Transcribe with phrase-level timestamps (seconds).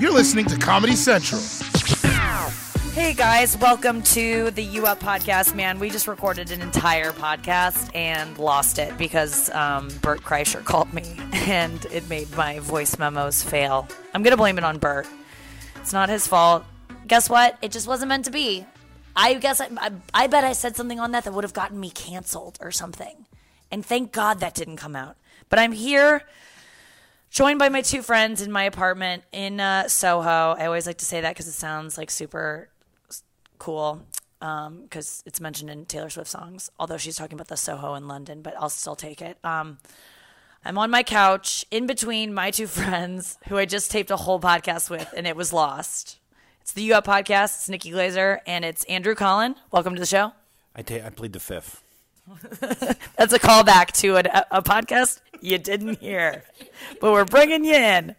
[0.00, 1.42] You're listening to Comedy Central.
[2.94, 5.54] Hey guys, welcome to the You Up podcast.
[5.54, 10.90] Man, we just recorded an entire podcast and lost it because um, Bert Kreischer called
[10.94, 11.02] me
[11.34, 13.86] and it made my voice memos fail.
[14.14, 15.06] I'm gonna blame it on Bert.
[15.76, 16.64] It's not his fault.
[17.06, 17.58] Guess what?
[17.60, 18.64] It just wasn't meant to be.
[19.14, 21.78] I guess I, I, I bet I said something on that that would have gotten
[21.78, 23.26] me canceled or something.
[23.70, 25.18] And thank God that didn't come out.
[25.50, 26.22] But I'm here
[27.30, 30.54] joined by my two friends in my apartment in uh, Soho.
[30.58, 32.68] I always like to say that because it sounds like super
[33.58, 34.02] cool
[34.38, 38.40] because it's mentioned in Taylor Swift songs, although she's talking about the Soho in London,
[38.42, 39.38] but I'll still take it.
[39.44, 39.78] Um,
[40.64, 44.40] I'm on my couch in between my two friends who I just taped a whole
[44.40, 46.18] podcast with, and it was lost.
[46.62, 47.56] It's the You Up podcast.
[47.56, 49.56] It's Nikki Glaser, and it's Andrew Collin.
[49.70, 50.32] Welcome to the show.
[50.74, 51.82] I I plead the fifth.
[53.16, 56.44] That's a callback to a, a podcast you didn't hear,
[57.00, 58.14] but we're bringing you in.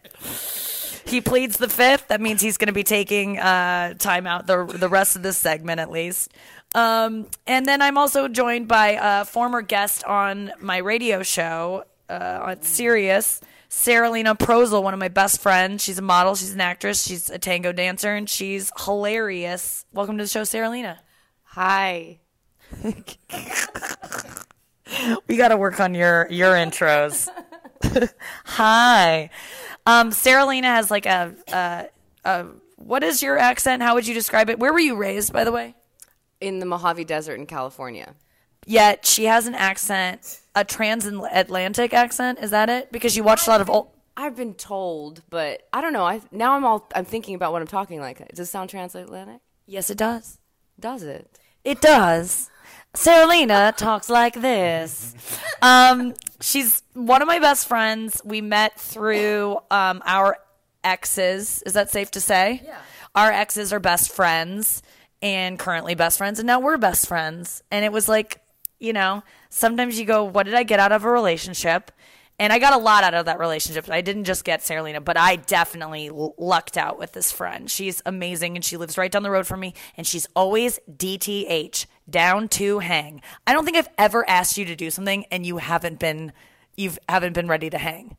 [1.04, 2.08] He pleads the fifth.
[2.08, 5.36] That means he's going to be taking uh, time out the the rest of this
[5.36, 6.32] segment at least.
[6.74, 12.38] Um, and then I'm also joined by a former guest on my radio show uh,
[12.42, 15.84] on Sirius, Sarah Lena Prozel, one of my best friends.
[15.84, 19.84] She's a model, she's an actress, she's a tango dancer, and she's hilarious.
[19.92, 21.00] Welcome to the show, Sarah Lena.
[21.44, 22.21] Hi.
[25.26, 27.28] We got to work on your your intros.
[28.44, 29.30] Hi,
[29.86, 31.86] um, Sarah Lena has like a, a
[32.24, 33.82] a what is your accent?
[33.82, 34.58] How would you describe it?
[34.58, 35.74] Where were you raised, by the way?
[36.40, 38.14] In the Mojave Desert in California.
[38.66, 42.38] Yet she has an accent, a transatlantic accent.
[42.40, 42.92] Is that it?
[42.92, 43.90] Because you watched a lot of old.
[44.16, 46.04] I've been told, but I don't know.
[46.04, 48.18] I now I'm all I'm thinking about what I'm talking like.
[48.28, 49.40] Does it sound transatlantic?
[49.66, 50.38] Yes, it does.
[50.78, 51.38] Does it?
[51.64, 52.50] It does.
[52.94, 55.14] Sarah Lena talks like this.
[55.62, 58.20] Um, she's one of my best friends.
[58.24, 60.36] We met through um, our
[60.84, 61.62] exes.
[61.64, 62.60] Is that safe to say?
[62.64, 62.78] Yeah.
[63.14, 64.82] Our exes are best friends
[65.22, 67.62] and currently best friends, and now we're best friends.
[67.70, 68.40] And it was like,
[68.80, 71.92] you know, sometimes you go, what did I get out of a relationship?
[72.38, 73.88] And I got a lot out of that relationship.
[73.88, 77.70] I didn't just get Sarah Lena, but I definitely l- lucked out with this friend.
[77.70, 79.74] She's amazing and she lives right down the road from me.
[79.96, 83.22] And she's always DTH, down to hang.
[83.46, 86.32] I don't think I've ever asked you to do something and you haven't been,
[86.76, 88.16] you haven't been ready to hang.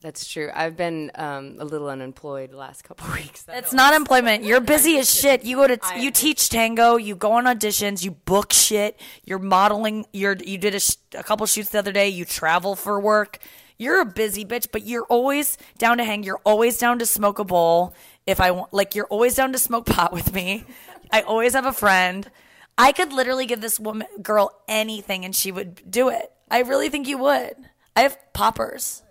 [0.00, 0.48] That's true.
[0.54, 3.44] I've been um, a little unemployed the last couple weeks.
[3.48, 4.44] It's not employment.
[4.44, 5.44] You're busy as shit.
[5.44, 6.96] You go to you teach tango.
[6.96, 8.04] You go on auditions.
[8.04, 9.00] You book shit.
[9.24, 10.06] You're modeling.
[10.12, 12.08] You're you did a, sh- a couple shoots the other day.
[12.08, 13.38] You travel for work.
[13.76, 16.24] You're a busy bitch, but you're always down to hang.
[16.24, 17.94] You're always down to smoke a bowl.
[18.26, 20.64] If I want, like, you're always down to smoke pot with me.
[21.12, 22.28] I always have a friend.
[22.78, 26.30] I could literally give this woman girl anything, and she would do it.
[26.50, 27.54] I really think you would.
[27.96, 29.02] I have poppers.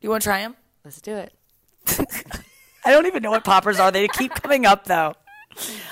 [0.00, 0.54] You want to try them?
[0.84, 1.32] Let's do it.
[2.84, 3.90] I don't even know what poppers are.
[3.90, 5.14] They keep coming up though.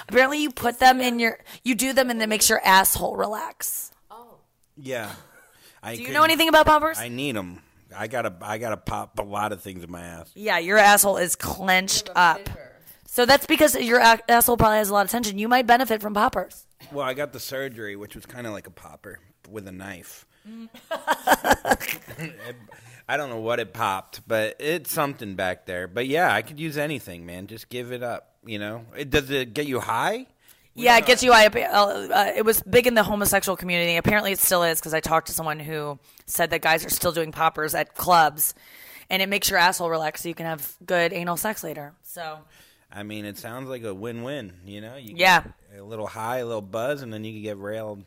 [0.09, 3.91] Apparently, you put them in your, you do them, and it makes your asshole relax.
[4.11, 4.37] Oh.
[4.77, 5.11] Yeah.
[5.83, 6.99] I Do you know anything about poppers?
[6.99, 7.61] I need them.
[7.97, 10.31] I gotta I gotta pop a lot of things in my ass.
[10.35, 12.41] yeah, your asshole is clenched up.
[13.07, 15.39] So that's because your a- asshole probably has a lot of tension.
[15.39, 16.66] You might benefit from poppers.
[16.93, 19.19] Well, I got the surgery, which was kind of like a popper
[19.51, 20.27] with a knife.
[23.09, 25.87] I don't know what it popped, but it's something back there.
[25.89, 27.47] But yeah, I could use anything, man.
[27.47, 28.33] Just give it up.
[28.45, 30.27] You know, it, does it get you high?
[30.75, 31.47] Yeah, it gets you high.
[31.47, 31.57] up.
[31.57, 31.59] Uh,
[32.13, 33.97] uh, it was big in the homosexual community.
[33.97, 37.13] Apparently, it still is because I talked to someone who said that guys are still
[37.13, 38.55] doing poppers at clubs,
[39.09, 41.95] and it makes your asshole relax so you can have good anal sex later.
[42.03, 42.41] So
[42.97, 44.55] I mean, it sounds like a win-win.
[44.65, 45.43] You know, you Yeah.
[45.79, 48.05] a little high, a little buzz, and then you can get railed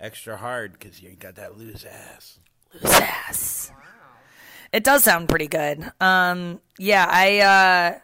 [0.00, 2.38] extra hard because you got that loose ass.
[2.82, 3.70] Yes.
[4.72, 5.88] It does sound pretty good.
[6.00, 7.98] Um, yeah, I uh,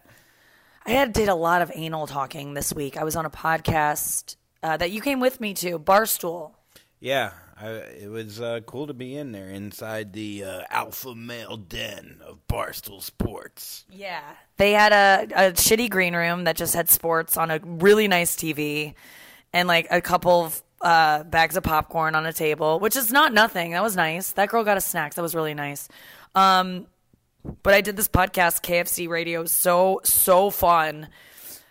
[0.86, 2.96] I had did a lot of anal talking this week.
[2.96, 6.52] I was on a podcast uh, that you came with me to, Barstool.
[7.00, 11.56] Yeah, I, it was uh, cool to be in there inside the uh, alpha male
[11.56, 13.84] den of Barstool Sports.
[13.92, 14.22] Yeah,
[14.56, 18.34] they had a, a shitty green room that just had sports on a really nice
[18.36, 18.94] TV,
[19.52, 23.34] and like a couple of uh, bags of popcorn on a table, which is not
[23.34, 23.72] nothing.
[23.72, 24.32] That was nice.
[24.32, 25.14] That girl got a snack.
[25.14, 25.88] That was really nice.
[26.34, 26.86] Um,
[27.62, 31.08] but I did this podcast, KFC Radio, so so fun.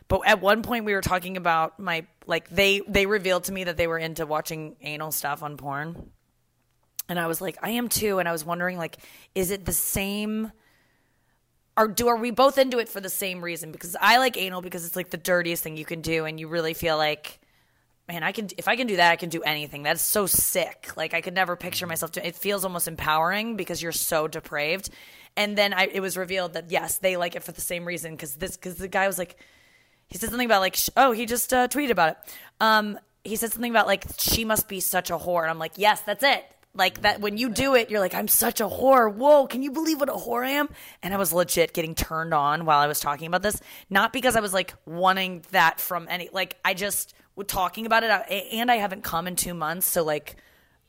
[0.08, 3.66] But at one point, we were talking about my like they they revealed to me
[3.66, 6.12] that they were into watching anal stuff on porn,
[7.10, 8.20] and I was like, I am too.
[8.20, 8.98] And I was wondering, like,
[9.36, 10.52] is it the same?
[11.76, 13.72] Or do are we both into it for the same reason?
[13.72, 16.48] Because I like anal because it's like the dirtiest thing you can do, and you
[16.48, 17.40] really feel like
[18.10, 19.84] man, I can if I can do that, I can do anything.
[19.84, 20.92] That's so sick.
[20.98, 22.12] Like I could never picture myself.
[22.12, 22.26] doing.
[22.26, 24.90] it feels almost empowering because you're so depraved.
[25.38, 28.12] And then I, it was revealed that yes, they like it for the same reason
[28.12, 29.38] because this because the guy was like,
[30.10, 32.18] he said something about like, oh, he just uh, tweeted about it.
[32.60, 35.74] Um, he said something about like she must be such a whore, and I'm like,
[35.76, 36.44] yes, that's it.
[36.74, 39.14] Like that when you do it, you're like, I'm such a whore.
[39.14, 40.70] Whoa, can you believe what a whore I am?
[41.02, 43.60] And I was legit getting turned on while I was talking about this,
[43.90, 46.30] not because I was like wanting that from any.
[46.32, 48.10] Like I just was talking about it,
[48.54, 50.36] and I haven't come in two months, so like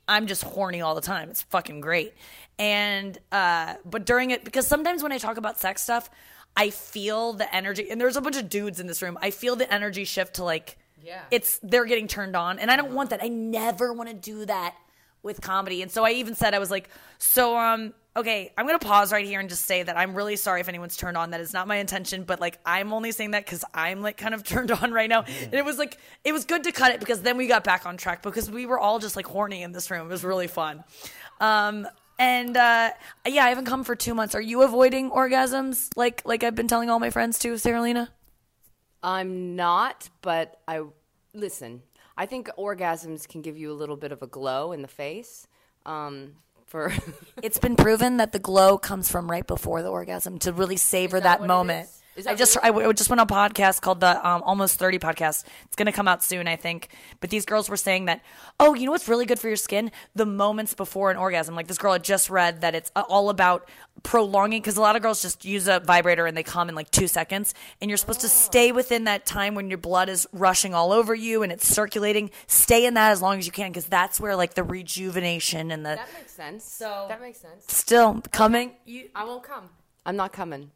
[0.06, 1.30] I'm just horny all the time.
[1.30, 2.14] It's fucking great.
[2.58, 6.10] And uh but during it because sometimes when I talk about sex stuff,
[6.56, 9.18] I feel the energy and there's a bunch of dudes in this room.
[9.22, 11.22] I feel the energy shift to like Yeah.
[11.30, 13.20] it's they're getting turned on and I don't want that.
[13.22, 14.74] I never want to do that
[15.22, 15.82] with comedy.
[15.82, 16.88] And so I even said I was like,
[17.18, 20.34] so um okay, I'm going to pause right here and just say that I'm really
[20.34, 21.30] sorry if anyone's turned on.
[21.30, 24.34] That is not my intention, but like I'm only saying that cuz I'm like kind
[24.34, 25.22] of turned on right now.
[25.44, 27.86] And it was like it was good to cut it because then we got back
[27.86, 30.06] on track because we were all just like horny in this room.
[30.06, 30.82] It was really fun.
[31.40, 31.86] Um
[32.20, 32.90] and uh,
[33.26, 34.34] yeah, I haven't come for two months.
[34.34, 38.10] Are you avoiding orgasms like like I've been telling all my friends to, Sarah Lena?
[39.02, 40.82] I'm not, but I
[41.32, 41.82] listen.
[42.18, 45.46] I think orgasms can give you a little bit of a glow in the face.
[45.86, 46.34] Um,
[46.66, 46.92] for
[47.42, 51.18] It's been proven that the glow comes from right before the orgasm to really savor
[51.20, 51.88] that, what it moment.
[52.26, 52.56] I just?
[52.62, 55.44] I w- just went on a podcast called the um, Almost Thirty podcast.
[55.64, 56.88] It's going to come out soon, I think.
[57.20, 58.20] But these girls were saying that,
[58.58, 59.90] oh, you know what's really good for your skin?
[60.14, 61.54] The moments before an orgasm.
[61.54, 63.68] Like this girl had just read that it's uh, all about
[64.02, 66.90] prolonging because a lot of girls just use a vibrator and they come in like
[66.90, 70.74] two seconds, and you're supposed to stay within that time when your blood is rushing
[70.74, 72.30] all over you and it's circulating.
[72.46, 75.84] Stay in that as long as you can because that's where like the rejuvenation and
[75.84, 76.64] the that makes sense.
[76.64, 77.64] So- that makes sense.
[77.68, 78.72] still coming.
[78.84, 79.70] You I won't come.
[80.04, 80.70] I'm not coming.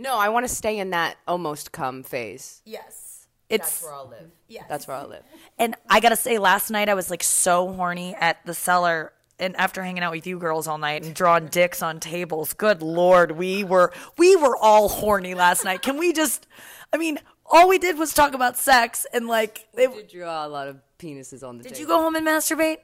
[0.00, 2.62] No, I want to stay in that almost come phase.
[2.64, 4.30] yes, it's That's where I'll live.
[4.48, 4.64] Yes.
[4.68, 5.22] That's where I'll live.
[5.58, 9.12] And I gotta say, last night I was like so horny at the cellar.
[9.38, 12.82] And after hanging out with you girls all night and drawing dicks on tables, good
[12.82, 15.82] lord, we were we were all horny last night.
[15.82, 16.46] Can we just?
[16.92, 19.66] I mean, all we did was talk about sex and like.
[19.76, 21.74] I It, did draw a lot of penises on the table.
[21.74, 21.80] did table.
[21.80, 22.78] you go home and masturbate?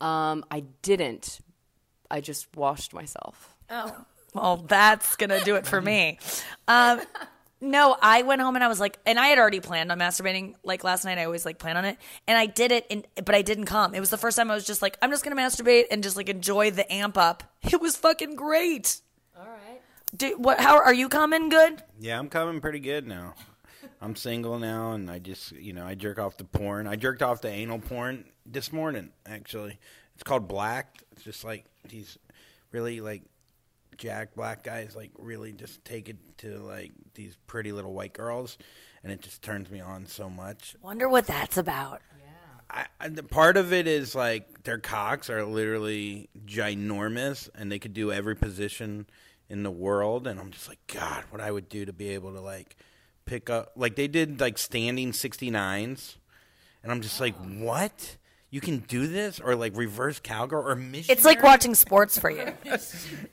[0.00, 1.40] Um, I didn't.
[2.10, 3.56] I just washed myself.
[3.68, 4.04] Oh,
[4.36, 6.18] well, that's gonna do it for me.
[6.68, 7.00] Um,
[7.60, 10.54] no, I went home and I was like, and I had already planned on masturbating.
[10.62, 11.98] Like last night, I always like plan on it,
[12.28, 13.94] and I did it, and but I didn't come.
[13.94, 16.16] It was the first time I was just like, I'm just gonna masturbate and just
[16.16, 17.42] like enjoy the amp up.
[17.62, 19.00] It was fucking great.
[19.36, 19.80] All right.
[20.16, 20.60] Do, what?
[20.60, 21.48] How are you coming?
[21.48, 21.82] Good.
[21.98, 23.34] Yeah, I'm coming pretty good now.
[24.00, 26.86] I'm single now, and I just, you know, I jerk off the porn.
[26.86, 29.78] I jerked off the anal porn this morning, actually.
[30.14, 31.02] It's called Black.
[31.12, 32.18] It's just like these
[32.72, 33.22] really, like,
[33.98, 38.58] jack black guys, like, really just take it to, like, these pretty little white girls,
[39.02, 40.76] and it just turns me on so much.
[40.82, 42.00] Wonder what that's about.
[42.68, 47.78] I, I, the part of it is like their cocks are literally ginormous, and they
[47.78, 49.06] could do every position
[49.48, 50.26] in the world.
[50.26, 52.76] And I'm just like, God, what I would do to be able to like
[53.24, 56.16] pick up, like they did like standing 69s,
[56.82, 58.16] and I'm just like, what?
[58.50, 61.16] You can do this, or like reverse cowgirl, or missionary?
[61.16, 62.52] It's like watching sports for you.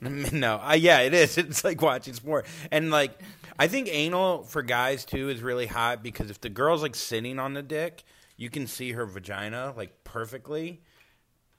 [0.32, 1.38] no, uh, yeah, it is.
[1.44, 3.20] It's like watching sport, and like
[3.58, 7.38] I think anal for guys too is really hot because if the girl's like sitting
[7.38, 8.02] on the dick,
[8.36, 10.80] you can see her vagina like perfectly.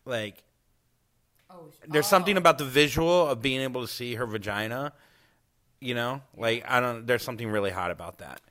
[0.04, 0.44] Like,
[1.88, 4.94] there's something about the visual of being able to see her vagina.
[5.80, 7.08] You know, like I don't.
[7.08, 8.42] There's something really hot about that.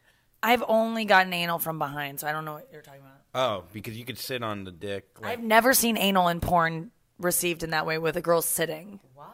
[0.42, 3.13] I've only gotten anal from behind, so I don't know what you're talking about.
[3.34, 5.08] Oh, because you could sit on the dick.
[5.20, 9.00] Like, I've never seen anal in porn received in that way with a girl sitting.
[9.14, 9.26] What?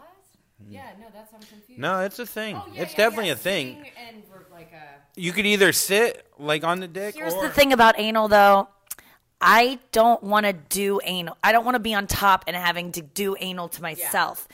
[0.65, 0.73] Hmm.
[0.73, 1.81] Yeah, no, that's I'm confused.
[1.81, 2.57] no, it's a thing.
[2.57, 3.85] Oh, it's definitely a thing.
[4.09, 7.15] And like a You could either sit like on the dick.
[7.17, 8.69] Here's or, the thing about anal, though.
[9.41, 11.37] I don't want to do anal.
[11.43, 14.47] I don't want to be on top and having to do anal to myself.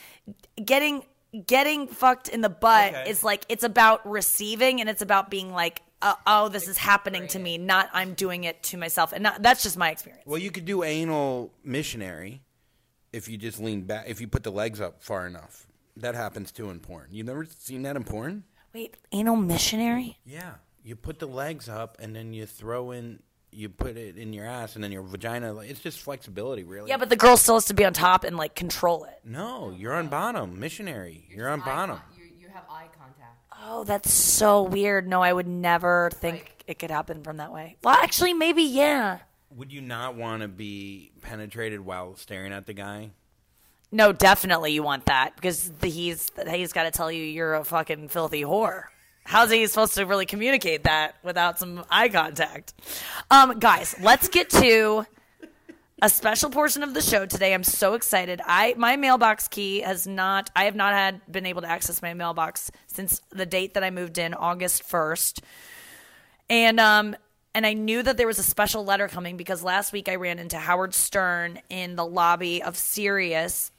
[0.65, 1.05] Getting
[1.45, 3.11] getting fucked in the butt Okay.
[3.11, 7.27] is like it's about receiving and it's about being like, uh, oh, this is happening
[7.29, 9.13] to me, not I'm doing it to myself.
[9.13, 10.25] And not, that's just my experience.
[10.27, 12.43] Well, you could do anal missionary
[13.13, 15.67] if you just lean back, if you put the legs up far enough.
[15.97, 17.09] That happens too in porn.
[17.11, 18.45] You've never seen that in porn?
[18.75, 20.19] Wait, anal missionary?
[20.27, 20.55] Yeah.
[20.85, 24.45] You put the legs up and then you throw in, you put it in your
[24.45, 25.55] ass and then your vagina.
[25.55, 26.91] like, It's just flexibility, really.
[26.91, 29.19] Yeah, but the girl still has to be on top and like control it.
[29.25, 30.61] No, you're on bottom.
[30.61, 31.27] Missionary.
[31.31, 31.99] You're on bottom.
[32.19, 32.96] You, you have eye contact.
[33.69, 35.09] Oh, that's so weird.
[35.09, 37.77] No, I would never think it could happen from that way.
[37.83, 39.19] Well, actually, maybe yeah.
[39.57, 43.11] Would you not want to be penetrated while staring at the guy?
[43.91, 48.09] No, definitely you want that because he's he's got to tell you you're a fucking
[48.09, 48.85] filthy whore.
[49.25, 52.73] How's he supposed to really communicate that without some eye contact?
[53.33, 55.07] Um, guys, let's get to
[56.03, 57.55] a special portion of the show today.
[57.55, 58.41] I'm so excited.
[58.45, 62.13] I my mailbox key has not I have not had been able to access my
[62.13, 65.41] mailbox since the date that I moved in, August 1st.
[66.51, 67.17] And um
[67.55, 70.39] and I knew that there was a special letter coming because last week I ran
[70.39, 73.71] into Howard Stern in the lobby of Sirius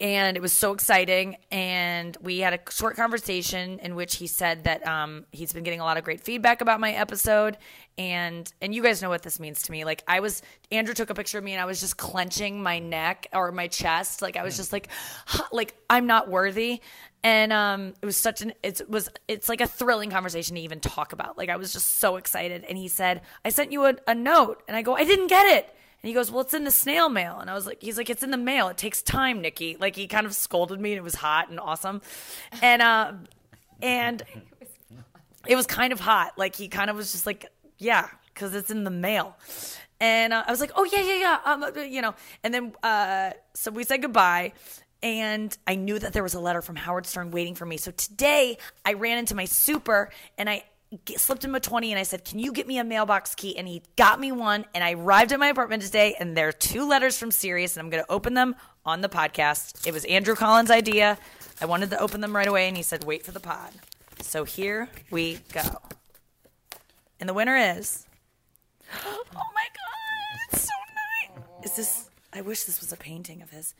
[0.00, 1.36] and it was so exciting.
[1.50, 5.80] And we had a short conversation in which he said that um, he's been getting
[5.80, 7.58] a lot of great feedback about my episode,
[7.96, 9.84] and and you guys know what this means to me.
[9.84, 12.78] Like I was, Andrew took a picture of me, and I was just clenching my
[12.78, 14.88] neck or my chest, like I was just like,
[15.52, 16.80] like I'm not worthy.
[17.24, 20.78] And um, it was such an it was it's like a thrilling conversation to even
[20.78, 21.36] talk about.
[21.36, 24.62] Like I was just so excited, and he said, "I sent you a, a note,"
[24.68, 27.08] and I go, "I didn't get it." And he goes, Well, it's in the snail
[27.08, 27.38] mail.
[27.40, 28.68] And I was like, He's like, It's in the mail.
[28.68, 29.76] It takes time, Nikki.
[29.78, 32.02] Like, he kind of scolded me and it was hot and awesome.
[32.62, 33.12] And, uh,
[33.82, 34.22] and
[35.46, 36.32] it was kind of hot.
[36.36, 37.46] Like, he kind of was just like,
[37.78, 39.36] Yeah, because it's in the mail.
[40.00, 41.38] And uh, I was like, Oh, yeah, yeah, yeah.
[41.44, 42.14] Um, uh, you know,
[42.44, 44.52] and then, uh, so we said goodbye.
[45.02, 47.76] And I knew that there was a letter from Howard Stern waiting for me.
[47.76, 50.64] So today I ran into my super and I
[51.16, 53.56] slipped him a 20 and I said, Can you get me a mailbox key?
[53.56, 54.64] And he got me one.
[54.74, 57.84] And I arrived at my apartment today and there are two letters from Sirius and
[57.84, 59.86] I'm going to open them on the podcast.
[59.86, 61.18] It was Andrew Collins' idea.
[61.60, 63.72] I wanted to open them right away and he said, Wait for the pod.
[64.20, 65.62] So here we go.
[67.20, 68.06] And the winner is.
[69.04, 70.40] Oh my God.
[70.52, 70.72] It's so
[71.62, 71.70] nice.
[71.70, 72.10] Is this.
[72.32, 73.74] I wish this was a painting of his.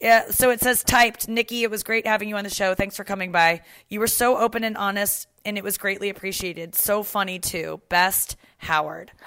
[0.00, 2.74] Yeah, so it says typed, Nikki, it was great having you on the show.
[2.74, 3.62] Thanks for coming by.
[3.88, 6.74] You were so open and honest, and it was greatly appreciated.
[6.74, 7.80] So funny, too.
[7.88, 9.12] Best, Howard.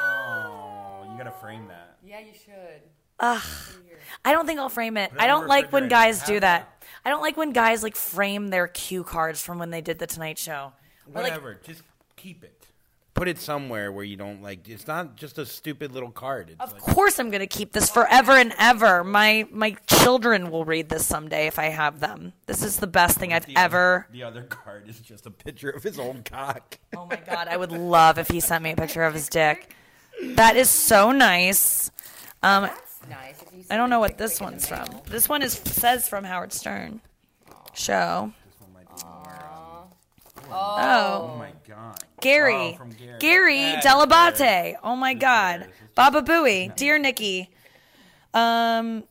[0.00, 1.96] Oh, you gotta frame that.
[2.04, 2.82] Yeah, you should.
[3.20, 3.42] Ugh.
[4.24, 5.10] I don't think I'll frame it.
[5.12, 6.84] it I don't like when guys do that.
[7.04, 10.06] I don't like when guys like frame their cue cards from when they did the
[10.06, 10.72] Tonight Show.
[11.14, 11.60] Or, like, Whatever.
[11.64, 11.82] Just
[12.16, 12.57] keep it.
[13.18, 14.68] Put it somewhere where you don't like.
[14.68, 16.50] It's not just a stupid little card.
[16.50, 19.02] It's Of like, course, I'm going to keep this forever and ever.
[19.02, 22.32] My my children will read this someday if I have them.
[22.46, 24.06] This is the best thing I've the ever.
[24.08, 26.78] Other, the other card is just a picture of his old cock.
[26.96, 29.74] Oh my god, I would love if he sent me a picture of his dick.
[30.22, 31.90] That is so nice.
[32.42, 33.66] Um, That's nice.
[33.70, 34.86] I don't know what this one's from.
[35.06, 37.00] This one is says from Howard Stern
[37.74, 38.32] show.
[39.04, 39.88] Oh
[40.50, 42.04] Oh, my god.
[42.20, 43.18] Gary, Oh, from Gary.
[43.18, 44.76] Gary That's Dell'Abate.
[44.82, 47.50] Oh my God, Baba Booey, dear Nikki.
[48.34, 49.04] Um.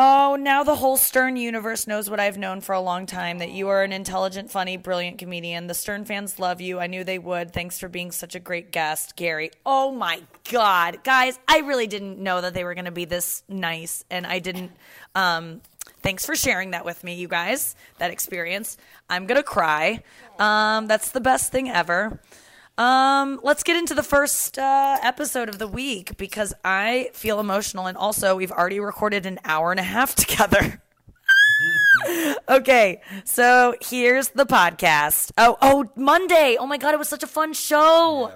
[0.00, 3.50] Oh, now the whole Stern universe knows what I've known for a long time that
[3.50, 5.66] you are an intelligent, funny, brilliant comedian.
[5.66, 6.78] The Stern fans love you.
[6.78, 7.52] I knew they would.
[7.52, 9.50] Thanks for being such a great guest, Gary.
[9.66, 11.02] Oh my God.
[11.02, 14.04] Guys, I really didn't know that they were going to be this nice.
[14.08, 14.70] And I didn't.
[15.16, 15.62] Um,
[16.02, 18.76] thanks for sharing that with me, you guys, that experience.
[19.08, 20.02] I'm going to cry.
[20.38, 22.20] Um, that's the best thing ever.
[22.78, 27.86] Um, let's get into the first uh, episode of the week because I feel emotional,
[27.86, 30.80] and also we've already recorded an hour and a half together.
[32.48, 35.32] okay, so here's the podcast.
[35.36, 36.56] Oh, oh, Monday!
[36.58, 38.32] Oh my god, it was such a fun show.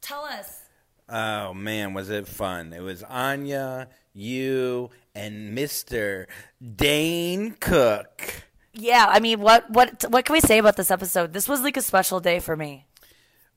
[0.00, 0.60] Tell us.
[1.08, 2.72] Oh man, was it fun?
[2.72, 6.28] It was Anya, you, and Mister
[6.60, 8.44] Dane Cook.
[8.74, 11.32] Yeah, I mean, what what what can we say about this episode?
[11.32, 12.86] This was like a special day for me.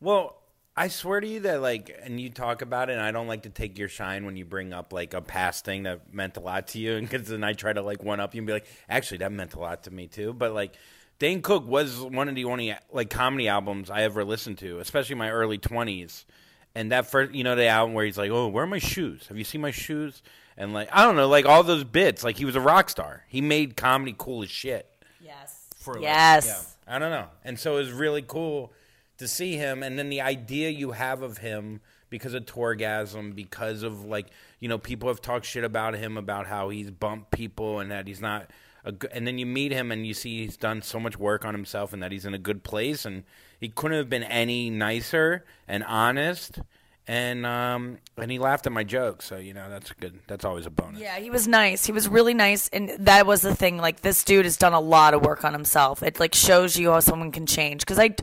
[0.01, 0.41] Well,
[0.75, 3.43] I swear to you that like, and you talk about it, and I don't like
[3.43, 6.41] to take your shine when you bring up like a past thing that meant a
[6.41, 8.53] lot to you, and because then I try to like one up you and be
[8.53, 10.33] like, actually, that meant a lot to me too.
[10.33, 10.75] But like,
[11.17, 15.15] Dane Cook was one of the only like comedy albums I ever listened to, especially
[15.15, 16.25] my early twenties.
[16.77, 19.27] And that first, you know, the album where he's like, "Oh, where are my shoes?
[19.27, 20.21] Have you seen my shoes?"
[20.57, 22.23] And like, I don't know, like all those bits.
[22.23, 23.23] Like he was a rock star.
[23.27, 24.89] He made comedy cool as shit.
[25.21, 25.67] Yes.
[25.77, 26.75] for like- yes.
[26.87, 27.27] yeah, I don't know.
[27.43, 28.71] And so it was really cool
[29.17, 33.83] to see him and then the idea you have of him because of Tourgasm, because
[33.83, 34.27] of like,
[34.59, 38.07] you know, people have talked shit about him about how he's bumped people and that
[38.07, 38.49] he's not
[38.83, 41.43] a good, and then you meet him and you see he's done so much work
[41.43, 43.23] on himself and that he's in a good place and
[43.59, 46.59] he couldn't have been any nicer and honest
[47.07, 50.65] and um and he laughed at my jokes so you know that's good that's always
[50.65, 51.85] a bonus Yeah, he was nice.
[51.85, 53.77] He was really nice, and that was the thing.
[53.77, 56.01] Like this dude has done a lot of work on himself.
[56.01, 57.81] It like shows you how someone can change.
[57.81, 58.15] Because I,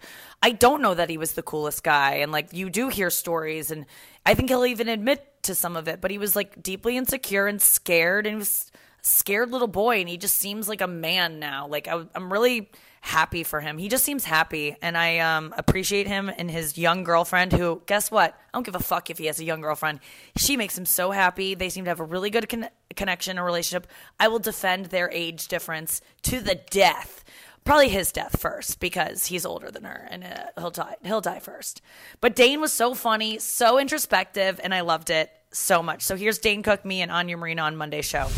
[0.42, 3.70] I don't know that he was the coolest guy, and like you do hear stories,
[3.70, 3.86] and
[4.26, 6.00] I think he'll even admit to some of it.
[6.00, 8.72] But he was like deeply insecure and scared, and he was
[9.02, 11.68] scared little boy, and he just seems like a man now.
[11.68, 12.70] Like I, I'm really
[13.04, 13.78] happy for him.
[13.78, 17.52] He just seems happy, and I um, appreciate him and his young girlfriend.
[17.52, 18.32] Who, guess what?
[18.32, 19.98] I don't give a fuck if he has a young girlfriend.
[20.36, 21.54] She makes him so happy.
[21.54, 23.88] They seem to have a really good con- connection, a relationship.
[24.20, 27.24] I will defend their age difference to the death.
[27.64, 30.94] Probably his death first because he's older than her, and uh, he'll die.
[31.04, 31.82] He'll die first.
[32.20, 35.30] But Dane was so funny, so introspective, and I loved it.
[35.52, 36.02] so much.
[36.02, 38.28] So here's Dane Cook, me, and Anya Marina on Monday show.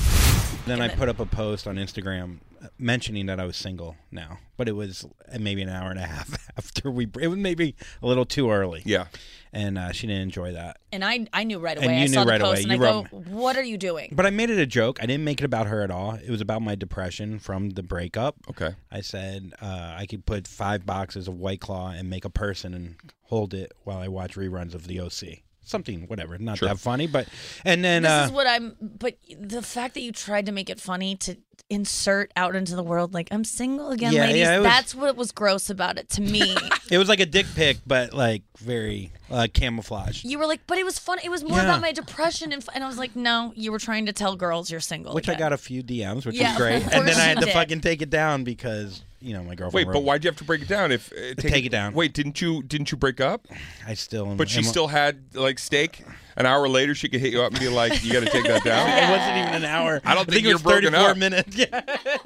[0.67, 2.39] Then I put up a post on Instagram
[2.79, 5.07] mentioning that I was single now, but it was
[5.39, 7.09] maybe an hour and a half after we.
[7.21, 8.83] It was maybe a little too early.
[8.85, 9.07] Yeah.
[9.53, 10.79] and uh, she didn't enjoy that.
[10.93, 11.87] And I I knew right away.
[11.87, 12.73] And you I saw knew the right post away.
[12.75, 14.99] and You I go, wrote- "What are you doing?" But I made it a joke.
[15.03, 16.15] I didn't make it about her at all.
[16.15, 18.37] It was about my depression from the breakup.
[18.51, 18.75] Okay.
[18.91, 22.75] I said uh, I could put five boxes of White Claw and make a person
[22.75, 25.41] and hold it while I watch reruns of the OC.
[25.67, 26.37] Something, whatever.
[26.37, 26.69] Not Sure.
[26.69, 27.27] that funny, but
[27.65, 28.77] and then This uh, is what I'm.
[28.83, 31.39] But the fact that you tried to make it funny to
[31.71, 34.41] insert out into the world, like I'm single again, Yeah, ladies.
[34.43, 36.57] yeah, was- that's what was gross about it to me.
[36.91, 40.25] it was like a dick pic, but like very uh, camouflaged.
[40.25, 41.19] you were like, but it was fun.
[41.25, 41.65] It was more Yeah.
[41.65, 44.37] about my depression, and, f- and I was like, no, you were trying to tell
[44.37, 45.15] girls you're single.
[45.15, 46.83] Which I got a few DMs, which Yeah, was great.
[46.93, 47.53] And then I had you to did.
[47.55, 49.89] fucking take it down because you know my girlfriend.
[49.89, 50.93] Wait, but why'd you have to break it down?
[50.93, 51.95] If uh, Take it down.
[51.95, 53.47] Wait, didn't you didn't you break up?
[53.87, 54.31] I still.
[54.31, 56.05] am- But she am- still had like steak.
[56.37, 58.45] An hour later, she could hit you up and be like, "You got to take
[58.47, 60.01] that down." It wasn't even an hour.
[60.05, 61.17] I don't think it you're was broken 34 up.
[61.17, 61.57] minutes.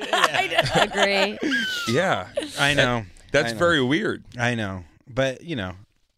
[0.01, 1.39] Yeah, Agree.
[1.89, 3.05] yeah, I know.
[3.33, 3.59] that's I know.
[3.59, 4.25] very weird.
[4.39, 5.73] I know, but you know,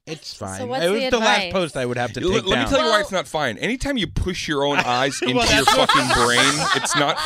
[0.07, 0.69] it's fine.
[0.69, 1.53] what's it was the the, last advice?
[1.53, 2.69] post I would have to Let, take let me down.
[2.71, 3.59] tell you why it's not fine.
[3.59, 7.19] Anytime you push your own eyes into Well, your fucking brain, it's not.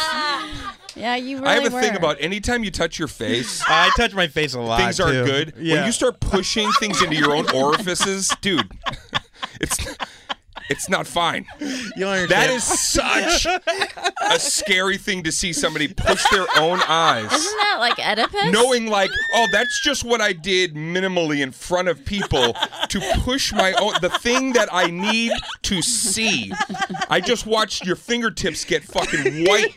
[0.97, 1.80] Yeah, you really I have a were.
[1.83, 4.80] thing about anytime you touch your face, I touch my face a lot.
[4.80, 5.25] things aren't too.
[5.25, 5.54] good.
[5.59, 5.76] Yeah.
[5.76, 8.71] When you start pushing things into your own orifices, dude,
[9.61, 9.76] it's
[10.71, 11.47] it's not fine.
[11.97, 12.52] You understand.
[12.52, 17.33] is such a scary thing to see somebody push their own eyes.
[17.33, 18.52] Isn't that like Oedipus?
[18.52, 22.54] Knowing like, oh, that's just what I did minimally in front of people
[22.88, 26.52] to push my own the thing that I need to see.
[27.09, 29.75] I just watched your fingertips get fucking white.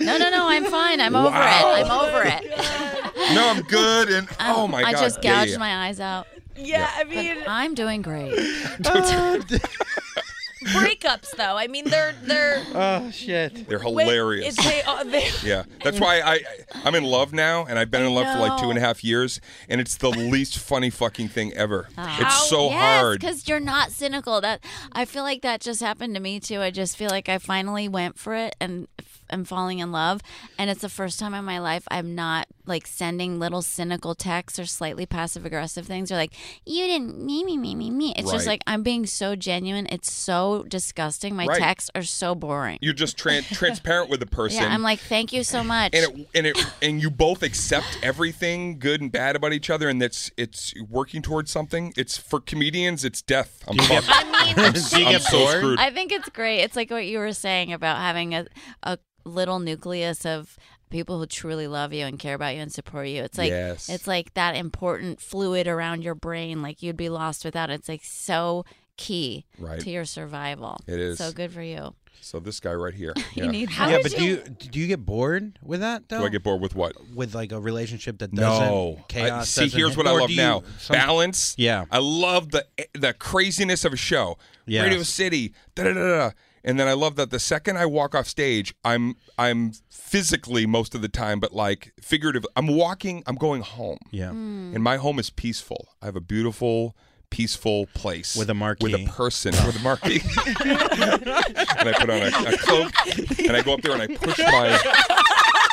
[0.00, 0.48] No, no, no.
[0.48, 1.00] I'm fine.
[1.00, 1.74] I'm over Wow.
[1.74, 1.84] it.
[1.84, 3.34] I'm over it.
[3.34, 4.94] No, I'm good and oh my god.
[4.94, 5.58] I just Yeah, yeah, gouged yeah.
[5.58, 6.26] my eyes out.
[6.58, 8.32] Yeah, I But mean, I'm doing great.
[10.64, 11.56] breakups though.
[11.56, 13.68] I mean, they're they're oh shit.
[13.68, 14.56] They're hilarious.
[14.58, 16.40] It's they, uh, they, Yeah, that's why I
[16.84, 18.70] I'm in love now, and I've been in love for like two know.
[18.70, 21.88] and a half years, and it's the least funny fucking thing ever.
[21.96, 23.20] How- It's so yes, hard.
[23.20, 24.40] because you're not cynical.
[24.40, 24.60] That
[24.92, 26.60] I feel like that just happened to me too.
[26.60, 30.20] I just feel like I finally went for it and f- am falling in love,
[30.58, 34.58] and it's the first time in my life I'm not like sending little cynical texts
[34.58, 36.12] or slightly passive aggressive things.
[36.12, 36.32] Or like
[36.66, 38.12] you didn't me me me me me.
[38.16, 39.86] It's just like I'm being so genuine.
[39.90, 41.34] It's so disgusting.
[41.34, 41.58] My Right.
[41.58, 42.78] texts are so boring.
[42.82, 44.62] You're just tran- transparent with the person.
[44.62, 45.94] Yeah, I'm like, thank you so much.
[45.94, 49.88] and it and it and you both accept everything good and bad about each other,
[49.88, 51.92] and that's it's working towards something.
[51.96, 53.62] It's for comedians, it's death.
[53.66, 54.06] I'm fucked.
[54.10, 55.78] I mean, I'm, Do you I'm get so screwed.
[55.78, 56.60] I think it's great.
[56.60, 58.46] It's like what you were saying about having a,
[58.82, 60.56] a little nucleus of
[60.90, 63.22] people who truly love you and care about you and support you.
[63.22, 63.88] It's like Yes.
[63.88, 66.62] it's like that important fluid around your brain.
[66.62, 67.74] Like you'd be lost without it.
[67.74, 68.64] It's like so
[68.96, 69.78] key Right.
[69.80, 70.80] to your survival.
[70.86, 71.18] It is.
[71.18, 71.94] So good for you.
[72.20, 73.12] so this guy right here.
[73.34, 73.50] You Yeah.
[73.50, 74.02] need yeah, help.
[74.02, 76.18] but do you do you get bored with that though?
[76.20, 76.94] Do I get bored with what?
[77.14, 79.04] with like a relationship that doesn't No.
[79.08, 79.42] chaos?
[79.42, 81.54] I, see, doesn't here's hit- what I love do you- now: some- balance.
[81.58, 81.84] Yeah.
[81.92, 84.36] I love the the craziness of a show.
[84.66, 84.84] Yes.
[84.84, 85.52] Radio City.
[85.76, 86.30] Da da da da.
[86.64, 90.94] And then I love that the second I walk off stage, I'm I'm physically most
[90.94, 93.22] of the time, but like figuratively, I'm walking.
[93.26, 93.98] I'm going home.
[94.10, 94.30] Yeah.
[94.30, 94.72] Hmm.
[94.74, 95.88] And my home is peaceful.
[96.02, 96.96] I have a beautiful,
[97.30, 98.92] peaceful place With a marquee.
[98.92, 100.20] with a person with a marquee.
[100.64, 102.92] and I put on a, a cloak,
[103.38, 104.78] and I go up there and I push my.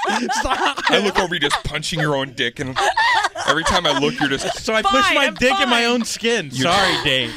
[0.08, 2.78] I look over, you just punching your own dick, and
[3.48, 4.64] every time I look, you're just.
[4.64, 6.52] So I push my I'm dick in my own skin.
[6.52, 7.34] Sorry, Dave.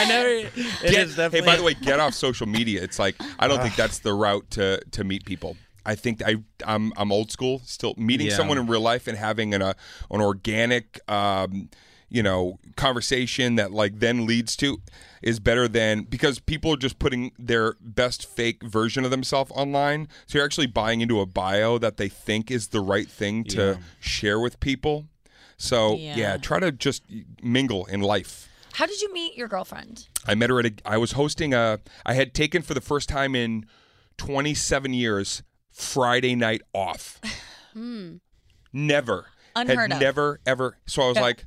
[0.00, 0.28] I never.
[0.28, 1.40] It is Get- definitely.
[1.40, 2.82] hey, by the way, get off social media.
[2.82, 5.56] It's like I don't think that's the route to to meet people.
[5.86, 7.60] I think I I'm I'm old school.
[7.64, 8.36] Still meeting Yeah.
[8.36, 9.72] someone in real life and having an uh,
[10.10, 11.70] an organic um,
[12.08, 14.78] you know conversation that like then leads to
[15.22, 20.08] is better than because people are just putting their best fake version of themselves online.
[20.26, 23.78] So you're actually buying into a bio that they think is the right thing to
[24.00, 25.06] share with people.
[25.56, 26.16] So yeah.
[26.16, 26.36] Yeah.
[26.38, 27.02] try to just
[27.42, 28.48] mingle in life.
[28.74, 30.08] How did you meet your girlfriend?
[30.26, 30.72] I met her at a.
[30.84, 31.80] I was hosting a.
[32.04, 33.66] I had taken for the first time in
[34.18, 37.20] 27 years Friday night off.
[37.72, 38.16] Hmm.
[38.72, 39.26] Never.
[39.54, 40.00] Unheard had of.
[40.00, 40.76] never ever.
[40.86, 41.46] So I was like,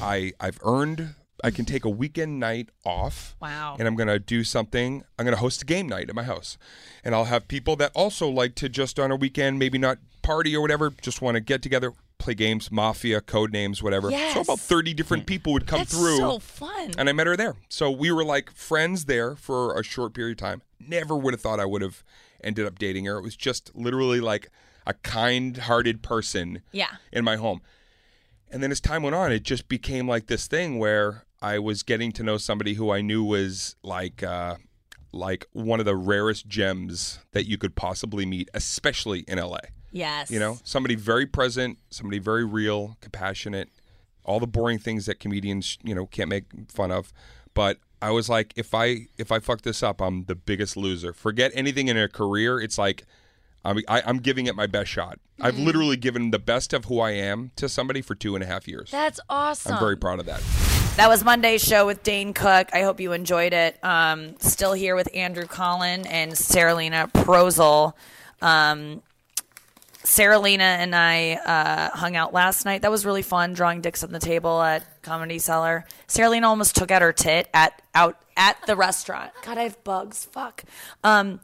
[0.00, 1.14] I I've earned.
[1.44, 3.36] I can take a weekend night off.
[3.40, 3.76] Wow.
[3.78, 5.04] And I'm gonna do something.
[5.16, 6.58] I'm gonna host a game night at my house,
[7.04, 10.56] and I'll have people that also like to just on a weekend, maybe not party
[10.56, 14.10] or whatever, just want to get together, play games, mafia, code names, whatever.
[14.32, 16.92] So about 30 different people would come That's through so fun.
[16.96, 17.56] and I met her there.
[17.68, 20.62] So we were like friends there for a short period of time.
[20.78, 22.04] Never would have thought I would have
[22.44, 23.18] ended up dating her.
[23.18, 24.50] It was just literally like
[24.86, 26.88] a kind-hearted person Yeah.
[27.12, 27.60] in my home.
[28.50, 31.82] And then as time went on, it just became like this thing where I was
[31.82, 34.56] getting to know somebody who I knew was like uh,
[35.12, 39.58] like one of the rarest gems that you could possibly meet, especially in LA.
[39.92, 40.30] Yes.
[40.30, 43.68] You know, somebody very present, somebody very real, compassionate,
[44.24, 47.12] all the boring things that comedians, you know, can't make fun of.
[47.54, 51.12] But I was like, if I if I fuck this up, I'm the biggest loser.
[51.12, 52.60] Forget anything in a career.
[52.60, 53.04] It's like
[53.64, 55.18] I'm I, I'm giving it my best shot.
[55.40, 58.46] I've literally given the best of who I am to somebody for two and a
[58.46, 58.90] half years.
[58.90, 59.74] That's awesome.
[59.74, 60.42] I'm very proud of that.
[60.96, 62.68] That was Monday's show with Dane Cook.
[62.74, 63.82] I hope you enjoyed it.
[63.82, 67.94] Um, still here with Andrew Collin and Saralina Prozel.
[68.42, 69.02] Um,
[70.04, 72.82] Saralina and I uh, hung out last night.
[72.82, 75.84] That was really fun, drawing dicks on the table at Comedy Cellar.
[76.08, 79.32] Saralina almost took out her tit at out at the restaurant.
[79.42, 80.24] God, I have bugs.
[80.24, 80.64] Fuck.
[81.04, 81.40] Um,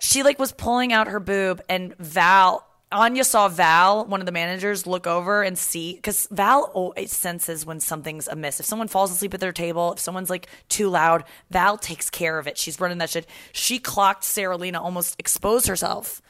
[0.00, 4.32] she like was pulling out her boob, and Val Anya saw Val, one of the
[4.32, 8.58] managers, look over and see because Val always senses when something's amiss.
[8.58, 12.36] If someone falls asleep at their table, if someone's like too loud, Val takes care
[12.40, 12.58] of it.
[12.58, 13.26] She's running that shit.
[13.52, 16.20] She clocked Saralina almost exposed herself.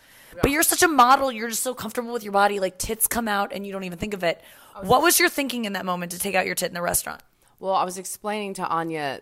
[0.42, 1.32] But you're such a model.
[1.32, 2.60] You're just so comfortable with your body.
[2.60, 4.40] Like tits come out and you don't even think of it.
[4.76, 6.82] Oh, what was your thinking in that moment to take out your tit in the
[6.82, 7.22] restaurant?
[7.58, 9.20] Well, I was explaining to Anya.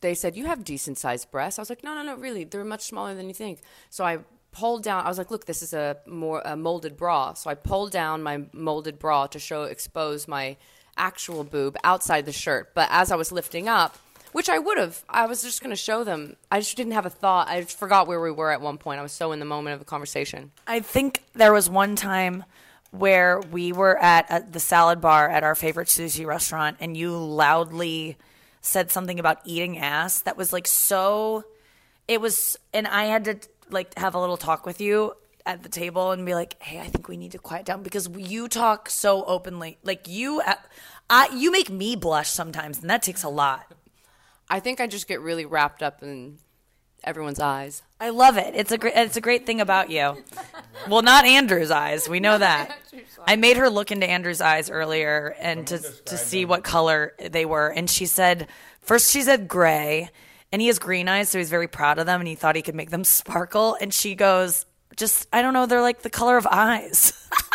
[0.00, 1.58] They said you have decent sized breasts.
[1.58, 3.60] I was like, no, no, no, really, they're much smaller than you think.
[3.90, 4.18] So I
[4.50, 5.04] pulled down.
[5.04, 7.34] I was like, look, this is a more a molded bra.
[7.34, 10.56] So I pulled down my molded bra to show expose my
[10.96, 12.74] actual boob outside the shirt.
[12.74, 13.98] But as I was lifting up,
[14.36, 16.36] which I would have, I was just going to show them.
[16.52, 17.48] I just didn't have a thought.
[17.48, 19.00] I forgot where we were at one point.
[19.00, 20.50] I was so in the moment of the conversation.
[20.66, 22.44] I think there was one time
[22.90, 27.16] where we were at, at the salad bar at our favorite sushi restaurant, and you
[27.16, 28.18] loudly
[28.60, 31.44] said something about eating ass that was like so.
[32.06, 33.38] It was, and I had to
[33.70, 35.14] like have a little talk with you
[35.46, 38.06] at the table and be like, "Hey, I think we need to quiet down because
[38.14, 39.78] you talk so openly.
[39.82, 40.56] Like you, uh,
[41.08, 43.72] I, you make me blush sometimes, and that takes a lot."
[44.48, 46.38] I think I just get really wrapped up in
[47.04, 47.82] everyone's eyes.
[48.00, 48.54] I love it.
[48.54, 48.94] It's a great.
[48.96, 50.22] It's a great thing about you.
[50.88, 52.08] Well, not Andrew's eyes.
[52.08, 52.76] We know that.
[53.26, 57.44] I made her look into Andrew's eyes earlier and to to see what color they
[57.44, 58.48] were, and she said
[58.82, 60.10] first she said gray,
[60.52, 62.62] and he has green eyes, so he's very proud of them, and he thought he
[62.62, 63.76] could make them sparkle.
[63.80, 65.66] And she goes, "Just I don't know.
[65.66, 67.12] They're like the color of eyes."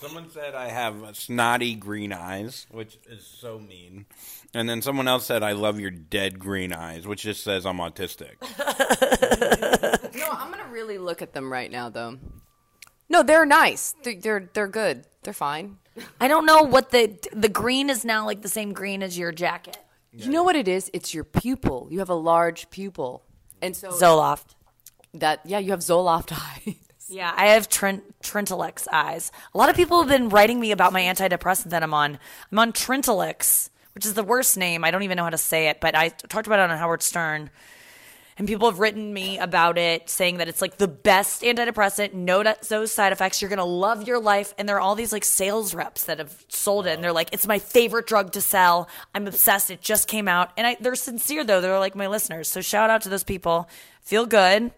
[0.00, 4.06] Someone said I have snotty green eyes, which is so mean.
[4.54, 7.78] And then someone else said I love your dead green eyes, which just says I'm
[7.78, 8.34] autistic.
[10.18, 12.18] No, I'm gonna really look at them right now, though.
[13.08, 13.94] No, they're nice.
[14.02, 15.04] They're they're, they're good.
[15.22, 15.78] They're fine.
[16.20, 19.32] I don't know what the the green is now like the same green as your
[19.32, 19.78] jacket.
[20.12, 20.90] You know what it is?
[20.92, 21.86] It's your pupil.
[21.90, 23.22] You have a large pupil,
[23.62, 24.54] and so Zoloft.
[25.14, 26.32] that yeah, you have Zoloft
[26.66, 26.74] eyes.
[27.08, 29.32] Yeah, I have Trent, Trintellix eyes.
[29.54, 32.18] A lot of people have been writing me about my antidepressant that I'm on.
[32.52, 34.84] I'm on Trintellix, which is the worst name.
[34.84, 37.02] I don't even know how to say it, but I talked about it on Howard
[37.02, 37.50] Stern.
[38.36, 42.44] And people have written me about it, saying that it's like the best antidepressant, no
[42.68, 43.42] those side effects.
[43.42, 44.54] You're gonna love your life.
[44.58, 47.30] And there are all these like sales reps that have sold it, and they're like,
[47.32, 48.88] "It's my favorite drug to sell.
[49.12, 49.72] I'm obsessed.
[49.72, 51.60] It just came out." And I, they're sincere though.
[51.60, 52.48] They're like my listeners.
[52.48, 53.68] So shout out to those people.
[54.02, 54.70] Feel good.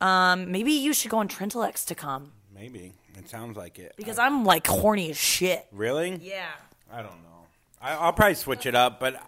[0.00, 3.94] Um, maybe you should go on Trintellix to come Maybe it sounds like it.
[3.96, 5.66] because I'm like horny as shit.
[5.72, 6.18] really?
[6.22, 6.46] Yeah.
[6.92, 7.46] I don't know.
[7.80, 9.20] I, I'll probably switch it up, but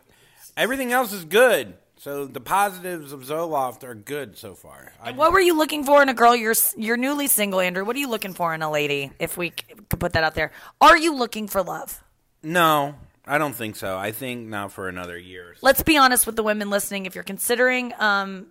[0.57, 1.75] everything else is good.
[1.99, 4.93] So the positives of Zoloft are good so far.
[5.01, 6.35] I, What were you looking for in a girl?
[6.35, 7.85] You're you're newly single, Andrew.
[7.85, 9.13] What are you looking for in a lady?
[9.21, 12.03] If we c- could put that out there, are you looking for love?
[12.43, 13.97] no, I don't think so.
[13.97, 15.51] I think now for another year.
[15.51, 15.61] or so.
[15.63, 17.07] Let's be honest with the women listening.
[17.07, 18.49] If you're considering um,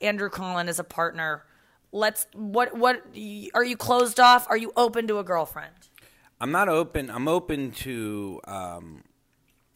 [0.00, 1.42] Andrew Collin as a partner,
[1.92, 3.04] let's what what
[3.54, 4.46] are you closed off?
[4.50, 5.74] Are you open to a girlfriend?
[6.40, 7.10] I'm not open.
[7.10, 8.40] I'm open to.
[8.44, 9.04] Um,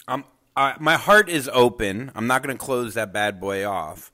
[0.09, 0.25] I'm.
[0.57, 2.11] I, my heart is open.
[2.15, 4.11] I'm not going to close that bad boy off.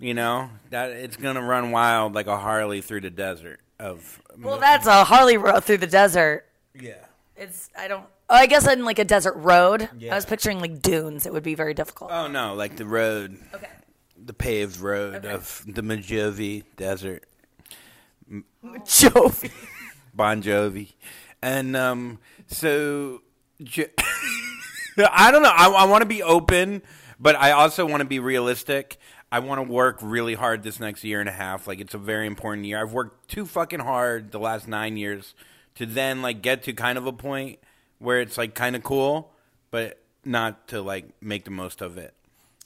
[0.00, 4.20] You know that it's going to run wild like a Harley through the desert of.
[4.38, 6.44] Well, that's a Harley road through the desert.
[6.78, 6.94] yeah.
[7.36, 8.04] It's I don't.
[8.28, 9.88] Oh, I guess in like a desert road.
[9.98, 10.12] Yeah.
[10.12, 11.26] I was picturing like dunes.
[11.26, 12.10] It would be very difficult.
[12.12, 13.68] Oh no, like the road, okay.
[14.24, 17.24] The paved road of the Mojave Desert.
[18.64, 19.50] Jovi.
[20.14, 20.92] Bon Jovi,
[21.42, 23.22] and um, so
[23.60, 23.86] Jo-
[25.10, 25.52] I don't know.
[25.52, 26.82] I, I want to be open,
[27.18, 28.98] but I also want to be realistic.
[29.32, 31.66] I want to work really hard this next year and a half.
[31.66, 32.80] Like it's a very important year.
[32.80, 35.34] I've worked too fucking hard the last nine years
[35.74, 37.58] to then like get to kind of a point
[37.98, 39.32] where it's like kind of cool,
[39.72, 42.14] but not to like make the most of it.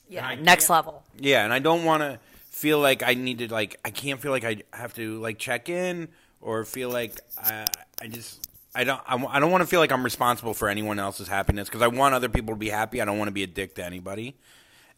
[0.09, 0.35] Yeah.
[0.35, 1.03] Next level.
[1.17, 2.19] Yeah, and I don't want to
[2.49, 5.69] feel like I need to like I can't feel like I have to like check
[5.69, 6.09] in
[6.41, 7.65] or feel like I
[8.01, 9.01] I just I don't.
[9.07, 11.87] I, I don't want to feel like I'm responsible for anyone else's happiness because I
[11.87, 13.01] want other people to be happy.
[13.01, 14.37] I don't want to be a dick to anybody,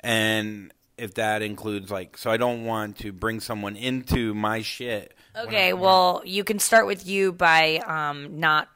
[0.02, 5.16] and if that includes like, so I don't want to bring someone into my shit.
[5.36, 8.68] Okay, well, you can start with you by um, not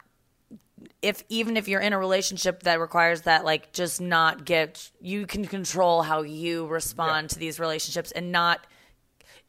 [1.01, 5.25] if even if you're in a relationship that requires that like just not get you
[5.25, 8.65] can control how you respond to these relationships and not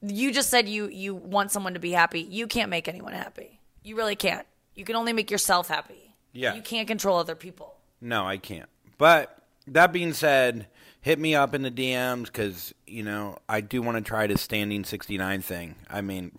[0.03, 2.21] you just said you you want someone to be happy.
[2.21, 3.61] You can't make anyone happy.
[3.83, 4.47] You really can't.
[4.75, 6.15] You can only make yourself happy.
[6.33, 6.55] Yeah.
[6.55, 7.77] You can't control other people.
[8.01, 8.69] No, I can't.
[8.99, 10.67] But that being said,
[11.01, 14.43] hit me up in the DMs because you know I do want to try this
[14.43, 15.77] standing 69 thing.
[15.89, 16.33] I mean,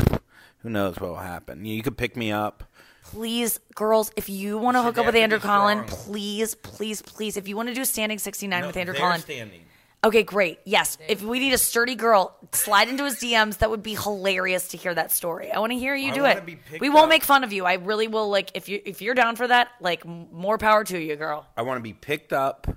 [0.59, 1.65] who knows what will happen?
[1.65, 2.63] You could pick me up.
[3.11, 6.03] Please, girls, if you want to hook up with Andrew Collin, strong.
[6.05, 9.21] please, please, please, if you want to do a standing 69 with Andrew they're Collin,
[9.21, 9.61] standing.
[10.03, 10.59] Okay, great.
[10.63, 10.97] Yes.
[11.07, 13.57] If we need a sturdy girl, slide into his DMs.
[13.57, 15.51] That would be hilarious to hear that story.
[15.51, 16.45] I want to hear you I do wanna it.
[16.45, 17.09] be picked We won't up.
[17.09, 17.65] make fun of you.
[17.65, 20.83] I really will like if you if you're down for that, like m- more power
[20.83, 21.47] to you, girl.
[21.57, 22.67] I want to be picked up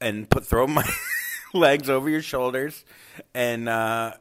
[0.00, 0.88] and put throw my
[1.52, 2.84] legs over your shoulders
[3.34, 4.12] and uh,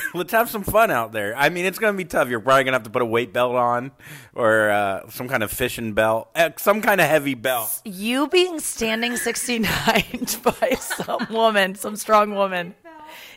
[0.14, 1.36] let's have some fun out there.
[1.36, 2.28] I mean, it's gonna be tough.
[2.28, 3.92] You're probably gonna have to put a weight belt on
[4.34, 7.82] or uh, some kind of fishing belt, uh, some kind of heavy belt.
[7.84, 9.66] You being standing 69
[10.42, 12.74] by some woman, some strong woman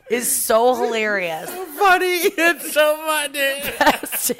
[0.09, 1.49] is so hilarious.
[1.49, 3.61] so Funny, it's so funny.
[3.79, 4.31] Best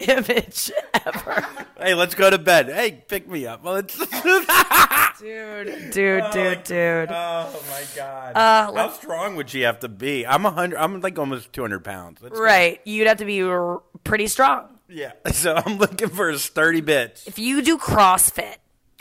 [0.00, 0.70] image
[1.04, 1.46] ever.
[1.78, 2.68] hey, let's go to bed.
[2.68, 3.62] Hey, pick me up.
[3.64, 3.96] Well, it's
[5.18, 7.08] Dude, dude, dude, dude.
[7.10, 8.36] Oh my god!
[8.36, 10.26] Uh, How strong would she have to be?
[10.26, 10.76] I'm a hundred.
[10.78, 12.20] I'm like almost two hundred pounds.
[12.22, 12.42] Let's go.
[12.44, 12.80] Right.
[12.84, 14.68] You'd have to be r- pretty strong.
[14.88, 15.12] Yeah.
[15.32, 17.26] So I'm looking for a sturdy bitch.
[17.26, 18.56] If you do CrossFit,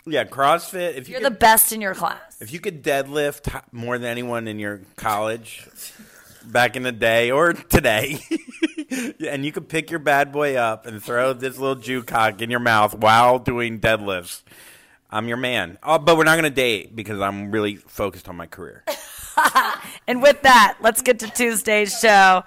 [0.07, 0.95] Yeah, CrossFit.
[0.95, 2.19] If you you're could, the best in your class.
[2.39, 5.67] if you could deadlift h- more than anyone in your college
[6.43, 8.19] back in the day or today,
[9.27, 12.51] and you could pick your bad boy up and throw this little Jew cock in
[12.51, 14.43] your mouth while doing deadlifts.
[15.09, 15.77] I'm your man.
[15.81, 18.83] Oh, but we're not gonna date because I'm really focused on my career.
[20.07, 22.43] And with that, let's get to Tuesday's show.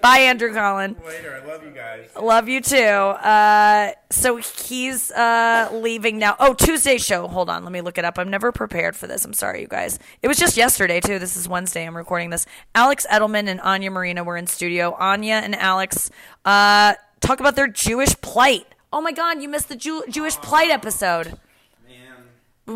[0.00, 0.96] Bye, Andrew Collin.
[1.04, 2.08] Later, I love you guys.
[2.20, 2.76] Love you too.
[2.76, 6.36] Uh, so he's uh, leaving now.
[6.38, 7.26] Oh, Tuesday show.
[7.28, 8.18] Hold on, let me look it up.
[8.18, 9.24] I'm never prepared for this.
[9.24, 9.98] I'm sorry, you guys.
[10.22, 11.18] It was just yesterday too.
[11.18, 11.84] This is Wednesday.
[11.84, 12.46] I'm recording this.
[12.74, 14.94] Alex Edelman and Anya Marina were in studio.
[14.98, 16.10] Anya and Alex
[16.44, 18.66] uh, talk about their Jewish plight.
[18.92, 21.38] Oh my God, you missed the Jew- Jewish plight episode.
[21.86, 21.96] Man.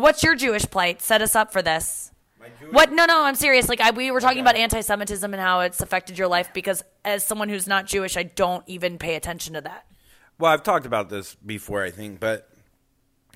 [0.01, 1.01] What's your Jewish plight?
[1.01, 2.11] Set us up for this.
[2.71, 2.91] What?
[2.91, 3.69] No, no, I'm serious.
[3.69, 7.25] Like I, we were talking about anti-Semitism and how it's affected your life because as
[7.25, 9.85] someone who's not Jewish, I don't even pay attention to that.
[10.39, 12.49] Well, I've talked about this before, I think, but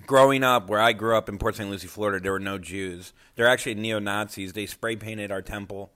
[0.05, 1.69] growing up, where I grew up in Port St.
[1.69, 3.13] Lucie, Florida, there were no Jews.
[3.35, 4.53] They're actually neo Nazis.
[4.53, 5.91] They spray painted our temple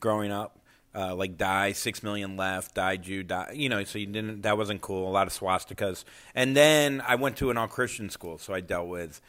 [0.00, 0.58] growing up,
[0.94, 3.52] uh, like die six million left, die Jew, die.
[3.54, 4.42] You know, so you didn't.
[4.42, 5.08] That wasn't cool.
[5.08, 6.04] A lot of swastikas.
[6.34, 9.20] And then I went to an all Christian school, so I dealt with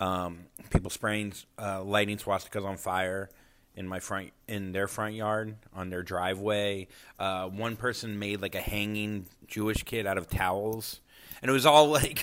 [0.00, 3.30] um, people spraying, uh, lighting swastikas on fire
[3.76, 6.88] in my front in their front yard on their driveway.
[7.18, 11.00] Uh, one person made like a hanging Jewish kid out of towels,
[11.40, 12.22] and it was all like,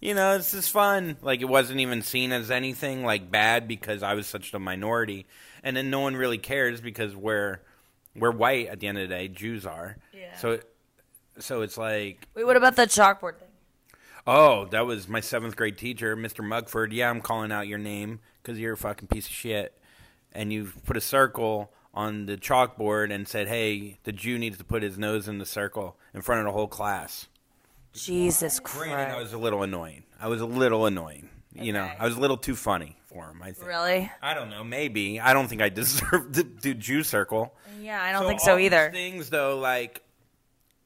[0.00, 1.16] you know, this is fun.
[1.22, 5.26] Like it wasn't even seen as anything like bad because I was such a minority,
[5.62, 7.60] and then no one really cares because we're
[8.14, 9.28] we're white at the end of the day.
[9.28, 9.96] Jews are.
[10.12, 10.36] Yeah.
[10.36, 10.58] So.
[11.40, 13.48] So it's like, Wait, what about the chalkboard thing?
[14.26, 16.44] Oh, that was my seventh grade teacher, Mr.
[16.44, 16.92] Mugford.
[16.92, 19.78] Yeah, I'm calling out your name because you're a fucking piece of shit.
[20.32, 24.64] And you put a circle on the chalkboard and said, hey, the Jew needs to
[24.64, 27.28] put his nose in the circle in front of the whole class.
[27.92, 29.20] Jesus Granted, I Christ.
[29.20, 30.02] was a little annoying.
[30.20, 31.30] I was a little annoying.
[31.52, 33.68] You know, I was a little too funny for him, I think.
[33.68, 34.10] Really?
[34.20, 34.64] I don't know.
[34.64, 35.20] Maybe.
[35.20, 37.54] I don't think I deserve to do Jew circle.
[37.80, 38.90] Yeah, I don't think so all these either.
[38.90, 40.02] Things though, like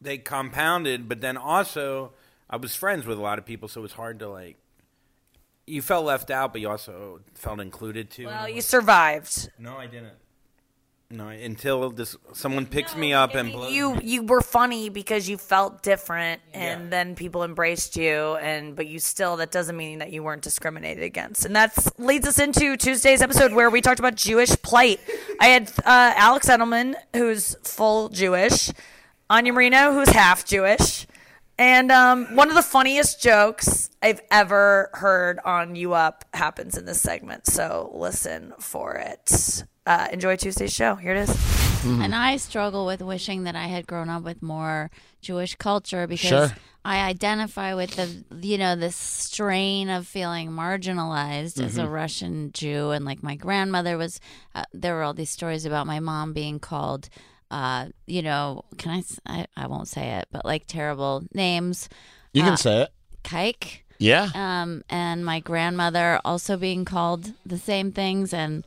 [0.02, 2.12] they compounded, but then also
[2.50, 4.56] I was friends with a lot of people, so it was hard to like.
[5.66, 8.26] You felt left out, but you also felt included too.
[8.26, 9.50] Well, you survived.
[9.58, 10.14] no, I didn't.
[11.10, 15.38] No, until this someone picks me up and blows You you were funny because you
[15.38, 16.88] felt different, and Yeah.
[16.90, 21.02] then people embraced you, and but you still that doesn't mean that you weren't discriminated
[21.02, 25.00] against, and that's leads us into Tuesday's episode where we talked about Jewish plight.
[25.40, 28.70] I had uh, Alex Edelman, who's full Jewish,
[29.30, 31.06] Anya Marina, who's half Jewish,
[31.58, 36.84] and um, one of the funniest jokes I've ever heard on You Up happens in
[36.84, 37.46] this segment.
[37.46, 39.64] So listen for it.
[39.86, 40.94] Uh, enjoy Tuesday's show.
[40.94, 41.58] Here it is.
[41.84, 44.90] And I struggle with wishing that I had grown up with more
[45.22, 46.56] Jewish culture because Sure.
[46.84, 52.90] I identify with the you know this strain of feeling marginalized as a Russian Jew
[52.90, 54.20] and like my grandmother was
[54.54, 57.08] uh, there were all these stories about my mom being called
[57.50, 59.02] uh you know can I,
[59.40, 59.46] I?
[59.56, 61.88] I won't say it but like terrible names
[62.32, 62.88] You Uh, can say it.
[63.24, 64.30] kike Yeah.
[64.34, 68.64] um, and my grandmother also being called the same things and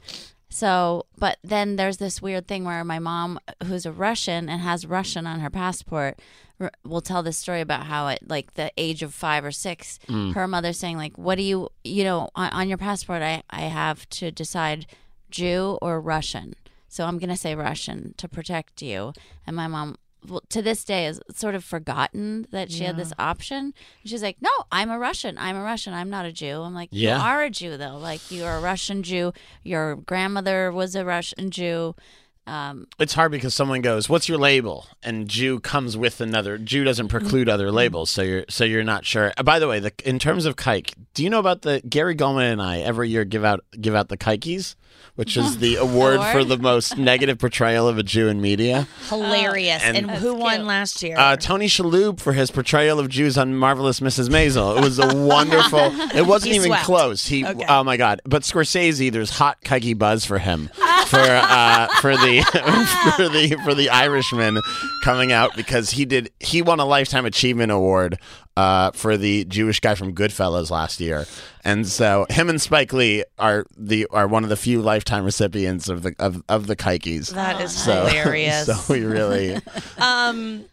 [0.49, 4.85] so but then there's this weird thing where my mom who's a russian and has
[4.85, 6.19] russian on her passport
[6.59, 9.97] r- will tell this story about how at like the age of five or six
[10.33, 13.61] her mother saying like what do you you know on, on your passport i i
[13.61, 14.85] have to decide
[15.29, 16.53] jew or russian
[16.91, 19.13] so i'm gonna say russian to protect you
[19.47, 19.95] and my mom
[20.27, 23.73] well, to this day is sort of forgotten that she had this option.
[24.05, 25.35] She's like, "No, I'm a Russian.
[25.39, 25.95] I'm a Russian.
[25.95, 27.17] I'm not a Jew." I'm like, Yeah.
[27.17, 27.97] "You are a Jew, though.
[27.97, 29.33] Like you're a Russian Jew.
[29.63, 31.95] Your grandmother was a Russian Jew."
[32.45, 36.59] Um, It's hard because someone goes, "What's your label?" and Jew comes with another.
[36.59, 39.33] Jew doesn't preclude other labels, so you're so you're not sure.
[39.37, 42.15] Uh, By the way, the, in terms of kike, do you know about the Gary
[42.15, 44.75] Gulman and I every year give out give out the kikes,
[45.15, 48.87] which is the award for the most negative portrayal of a Jew in media.
[49.09, 49.81] Hilarious.
[49.83, 50.67] And- and who That's won cute.
[50.67, 51.15] last year?
[51.17, 54.29] Uh, Tony Shalhoub for his portrayal of Jews on Marvelous Mrs.
[54.29, 54.77] Maisel.
[54.77, 55.79] It was a wonderful.
[56.15, 56.85] It wasn't He even swept.
[56.85, 57.27] close.
[57.27, 57.45] He.
[57.45, 57.65] Okay.
[57.67, 58.21] Oh my God!
[58.25, 60.69] But Scorsese, there's hot kike buzz for him
[61.07, 62.41] for uh, for the
[63.17, 64.59] for the for the Irishman
[65.03, 68.17] coming out because he did he won a lifetime achievement award
[68.57, 71.25] uh, for the Jewish guy from Goodfellas last year,
[71.63, 75.87] and so him and Spike Lee are the are one of the few lifetime recipients
[75.89, 77.29] of the of, of the kikes.
[77.29, 78.65] that is So, hilarious.
[78.67, 79.57] so we really
[79.97, 80.65] Um,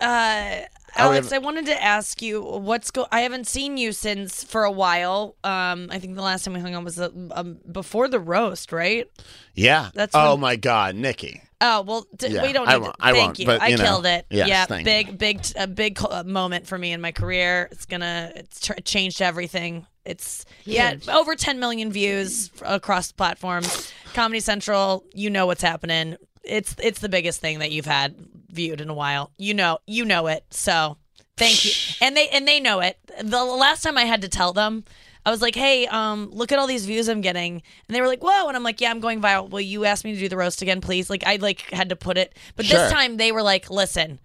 [0.00, 0.60] uh,
[0.96, 3.06] Oh, Alex, I wanted to ask you what's go.
[3.12, 5.36] I haven't seen you since for a while.
[5.44, 8.72] Um, I think the last time we hung out was uh, um, before the roast,
[8.72, 9.06] right?
[9.54, 9.90] yeah.
[9.94, 11.42] That's oh when- my God, Nikki.
[11.60, 12.68] Oh well, d- Yeah, we don't.
[12.68, 13.46] I won't- to, I thank won't, you.
[13.46, 14.26] but, I you know, killed it.
[14.30, 15.12] yes, yeah, thank big, you.
[15.14, 17.68] big, a big co- uh, moment for me in my career.
[17.72, 18.32] It's gonna.
[18.36, 19.86] It's tr- changed everything.
[20.04, 23.92] It's yeah, over 10 million views across platforms.
[24.14, 26.16] Comedy Central, you know what's happening.
[26.44, 28.14] It's it's the biggest thing that you've had
[28.50, 29.32] viewed in a while.
[29.36, 30.44] You know, you know it.
[30.50, 30.96] So
[31.36, 31.72] thank you.
[32.00, 32.96] And they and they know it.
[33.22, 34.84] The last time I had to tell them.
[35.28, 38.08] I was like, "Hey, um, look at all these views I'm getting," and they were
[38.08, 39.50] like, "Whoa!" And I'm like, "Yeah, I'm going viral.
[39.50, 41.96] Will you ask me to do the roast again, please?" Like, I like had to
[41.96, 42.78] put it, but Sure.
[42.80, 44.20] this time they were like, "Listen,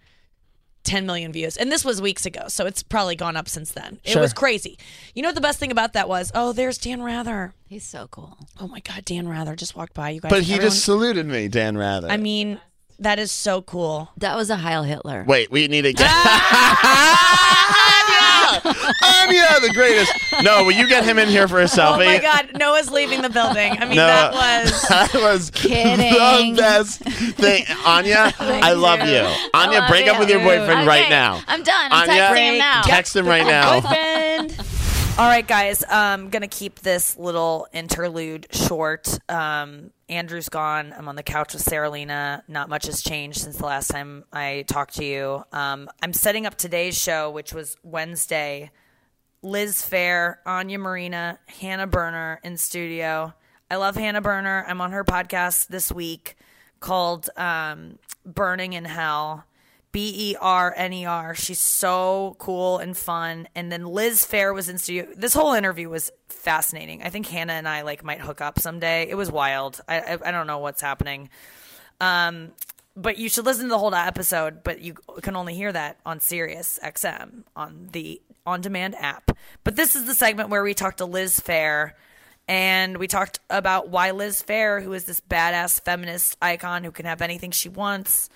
[0.86, 1.56] 10 million views.
[1.58, 4.00] And this was weeks ago, so it's probably gone up since then.
[4.04, 4.78] It was crazy.
[5.14, 6.32] You know what the best thing about that was?
[6.36, 7.54] Oh, there's Dan Rather.
[7.70, 8.38] he's so cool.
[8.60, 10.10] Oh my God, Dan Rather just walked by.
[10.10, 10.30] You guys.
[10.30, 12.10] But he everyone- just saluted me, Dan Rather.
[12.10, 12.60] I mean,
[13.00, 14.10] that is so cool.
[14.18, 15.24] That was a Heil Hitler.
[15.28, 16.12] Wait, we need to get
[19.04, 19.34] Anya!
[19.44, 20.12] Anya, the greatest.
[20.44, 21.94] No, will you get him in here for a selfie?
[22.04, 23.74] Oh my God, Noah's leaving the building.
[23.80, 24.34] I mean, No, that
[24.66, 24.82] was.
[24.90, 26.56] that was Kidding.
[26.56, 27.66] the best thing.
[27.86, 29.26] Anya, I love you.
[29.54, 31.42] Anya, love break up with your boyfriend right now.
[31.48, 31.92] I'm done.
[31.92, 32.82] I'm Anya, texting him now.
[32.84, 33.80] Text him right now.
[33.82, 34.58] Boyfriend.
[35.18, 35.84] All right, guys.
[35.90, 39.20] I'm gonna keep this little interlude short.
[39.30, 40.94] Um, Andrew's gone.
[40.96, 42.44] I'm on the couch with Cerelina.
[42.48, 45.44] Not much has changed since the last time I talked to you.
[45.52, 48.70] Um, I'm setting up today's show, which was Wednesday.
[49.42, 53.34] Liz Phair, Anya Marina, Hannah Berner in studio.
[53.72, 54.64] I love Hannah Berner.
[54.68, 56.38] I'm on her podcast this week
[56.80, 59.46] called um, Berning in Hell.
[59.94, 61.34] B E R N E R.
[61.36, 63.48] She's so cool and fun.
[63.56, 65.08] And then Liz Phair was in studio.
[65.16, 67.04] This whole interview was fascinating.
[67.04, 69.08] I think Hannah and I like might hook up someday.
[69.08, 69.80] It was wild.
[69.88, 71.30] I I, I don't know what's happening.
[72.02, 72.52] Um,
[72.98, 74.64] but you should listen to the whole episode.
[74.64, 79.38] But you can only hear that on Sirius XM on the on-demand app.
[79.64, 81.94] But this is the segment where we talked to Liz Phair.
[82.48, 87.06] And we talked about why Liz Phair, who is this badass feminist icon who can
[87.06, 88.30] have anything she wants,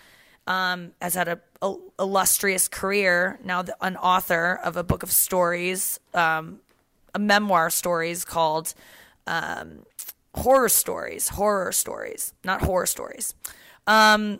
[0.47, 3.39] um, has had a, a illustrious career.
[3.43, 6.59] Now, the, an author of a book of stories, um,
[7.13, 8.73] a memoir stories called
[9.27, 9.83] um,
[10.33, 11.29] Horror Stories.
[11.29, 13.35] Horror Stories, not horror stories.
[13.85, 14.39] Um,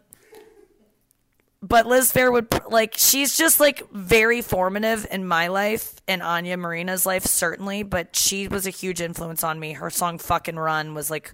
[1.61, 6.55] but Liz Phair would like she's just like very formative in my life and Anya
[6.55, 9.73] Marina's life certainly, but she was a huge influence on me.
[9.73, 11.33] Her song "Fuck and Run" was like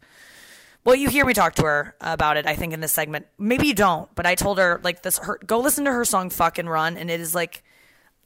[0.85, 3.27] well, you hear me talk to her about it, I think, in this segment.
[3.37, 5.17] Maybe you don't, but I told her like this.
[5.17, 7.63] Her, go listen to her song "Fuck and Run," and it is like,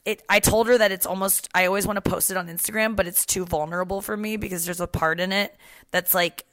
[0.04, 0.22] it.
[0.28, 1.48] I told her that it's almost.
[1.54, 4.64] I always want to post it on Instagram, but it's too vulnerable for me because
[4.64, 5.56] there's a part in it
[5.92, 6.46] that's like,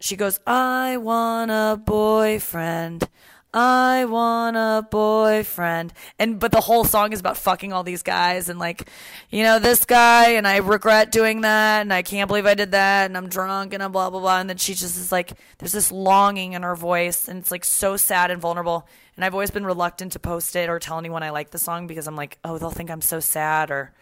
[0.00, 3.08] she goes, "I want a boyfriend."
[3.56, 5.92] I want a boyfriend.
[6.18, 8.88] And but the whole song is about fucking all these guys and like,
[9.30, 12.72] you know, this guy and I regret doing that and I can't believe I did
[12.72, 15.34] that and I'm drunk and I'm blah blah blah and then she just is like
[15.58, 18.88] there's this longing in her voice and it's like so sad and vulnerable.
[19.14, 21.86] And I've always been reluctant to post it or tell anyone I like the song
[21.86, 23.92] because I'm like, oh, they'll think I'm so sad or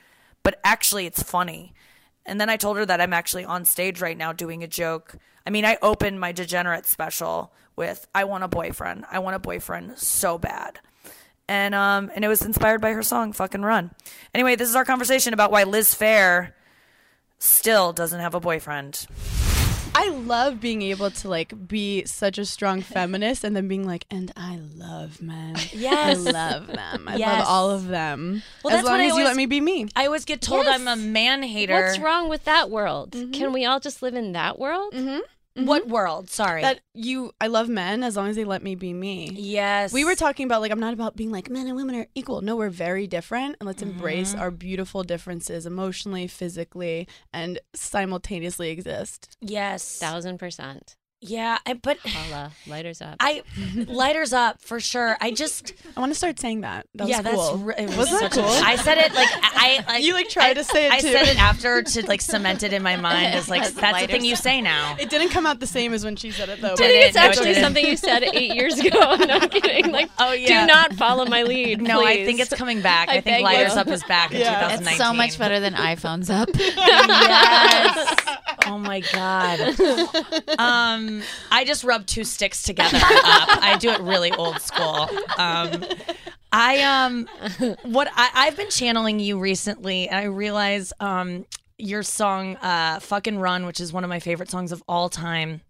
[0.42, 1.74] but actually it's funny.
[2.24, 5.16] And then I told her that I'm actually on stage right now doing a joke.
[5.46, 9.04] I mean, I opened my degenerate special with I want a boyfriend.
[9.10, 10.78] I want a boyfriend so bad.
[11.48, 13.90] and um, and it was inspired by her song "Fuck and Run."
[14.34, 16.52] Anyway, this is our conversation about why Liz Phair
[17.38, 19.06] still doesn't have a boyfriend.
[19.94, 24.06] I love being able to like be such a strong feminist and then being like,
[24.10, 25.56] and I love men.
[25.72, 26.26] Yes.
[26.26, 27.08] I love them.
[27.08, 27.40] I Yes.
[27.40, 28.42] love all of them.
[28.64, 29.88] Well, as that's long what I as you always- let me be me.
[29.94, 30.80] I always get told Yes.
[30.80, 31.74] I'm a man hater.
[31.74, 33.12] What's wrong with that world?
[33.34, 34.94] Can we all just live in that world?
[35.54, 35.92] What mm-hmm.
[35.92, 36.30] world?
[36.30, 36.62] Sorry.
[36.62, 39.30] That you, I love men as long as they let me be me.
[39.32, 39.92] yes.
[39.92, 42.40] We were talking about like I'm not about being like men and women are equal.
[42.40, 44.40] No, we're very different, and let's embrace mm-hmm.
[44.40, 49.36] our beautiful differences emotionally, physically, and simultaneously exist.
[49.40, 49.98] Yes.
[49.98, 50.96] Thousand percent.
[51.24, 51.58] Yeah.
[51.64, 53.16] I, but Paula, lighters up.
[53.20, 53.42] I
[53.86, 55.16] lighters up for sure.
[55.20, 56.86] I just I want to start saying that.
[56.96, 57.58] That yeah, was cool.
[57.68, 58.52] that's it was Wasn't that such cool?
[58.66, 61.12] I said it like I, I You, like, tried I- to say it, I too.
[61.12, 64.06] said it after to like cement it in my mind as like As that's the
[64.08, 64.96] thing you say now.
[64.98, 66.68] It didn't come out the same as when she said it though.
[66.68, 67.62] I but- think it's No, it actually didn't.
[67.62, 68.98] something you said eight years ago.
[69.00, 69.92] I'm not kidding.
[69.92, 70.62] Like, Oh, yeah.
[70.62, 71.80] do not follow my lead.
[71.82, 73.08] No, I think it's coming back.
[73.08, 73.80] I, I think lighters you.
[73.80, 74.54] up is back in Yeah.
[74.76, 74.88] 2019.
[74.88, 76.48] It's so much better than iPhones up.
[76.56, 78.16] Yes.
[78.66, 80.58] oh my god.
[80.58, 81.11] Um,
[81.50, 83.62] I just rub two sticks together up.
[83.62, 85.08] I do it really old school.
[85.36, 85.84] Um,
[86.52, 87.28] I um,
[87.82, 91.46] what I, I've been channeling you recently, and I realize um,
[91.78, 95.08] your song uh, "Fuck and Run," which is one of my favorite songs of all
[95.08, 95.62] time.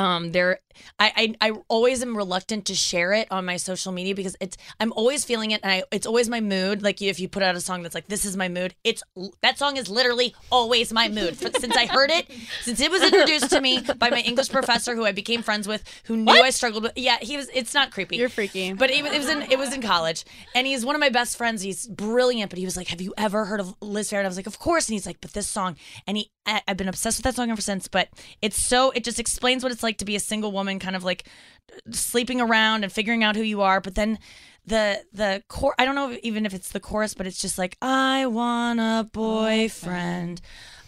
[0.00, 0.60] Um, there,
[0.98, 4.56] I, I, I always am reluctant to share it on my social media because it's,
[4.80, 6.82] I'm always feeling it, and I, it's always my mood.
[6.82, 9.02] Like if you put out a song that's like, "This is my mood," it's
[9.42, 11.36] that song is literally always my mood.
[11.36, 12.30] For, since I heard it,
[12.62, 15.82] since it was introduced to me by my English professor, who I became friends with,
[16.04, 16.92] who knew I struggled with.
[16.96, 17.50] Yeah, he was.
[17.52, 18.16] It's not creepy.
[18.16, 18.72] You're freaky.
[18.72, 20.24] But it, was- it was in it was in college,
[20.54, 21.60] and he's one of my best friends.
[21.60, 24.30] He's brilliant, but he was like, "Have you ever heard of Liz Phair?" And I
[24.30, 25.76] was like, "Of course." And he's like, "But this song,"
[26.06, 27.86] and he, I, I've been obsessed with that song ever since.
[27.86, 28.08] But
[28.40, 31.04] it's so it just explains what it's like to be a single woman, kind of
[31.04, 31.24] like
[31.72, 33.80] uh, sleeping around and figuring out who you are.
[33.80, 34.18] But then
[34.66, 37.76] the the core, I don't know even if it's the chorus, but it's just like,
[37.82, 40.40] "I want a oh, boyfriend."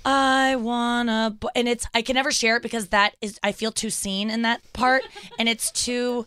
[0.05, 3.53] I want a bo-, and it's I can never share it because that is I
[3.53, 5.05] feel too seen in that part,
[5.39, 6.27] and it's too,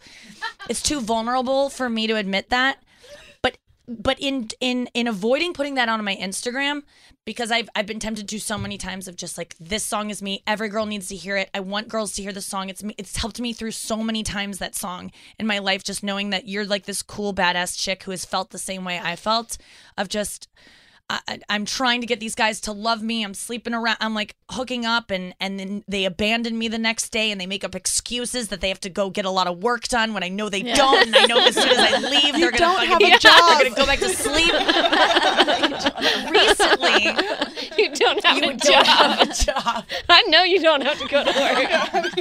[0.70, 2.82] it's too vulnerable for me to admit that.
[3.88, 6.84] But in in in avoiding putting that on my Instagram
[7.24, 10.22] because I've I've been tempted to so many times of just like this song is
[10.22, 10.42] me.
[10.48, 11.50] Every girl needs to hear it.
[11.54, 12.70] I want girls to hear the song.
[12.70, 12.96] It's me.
[12.98, 15.84] It's helped me through so many times that song in my life.
[15.84, 19.00] Just knowing that you're like this cool badass chick who has felt the same way
[19.02, 19.58] I felt
[19.98, 20.48] of just.
[21.10, 23.24] I, I- I'm trying to get these guys to love me.
[23.24, 23.98] I'm sleeping around.
[24.00, 27.46] I'm like hooking up, and and then they abandon me the next day, and they
[27.46, 30.24] make up excuses that they have to go get a lot of work done when
[30.24, 32.88] I know they don't, and I know as soon as I leave, they're gonna don't
[32.88, 33.60] fucking, have a job.
[33.60, 34.52] They're gonna go back to sleep.
[36.32, 37.04] Recently,
[37.78, 38.86] you don't have you a don't job.
[38.86, 39.84] have a job.
[40.10, 42.16] I know you don't have to go to work.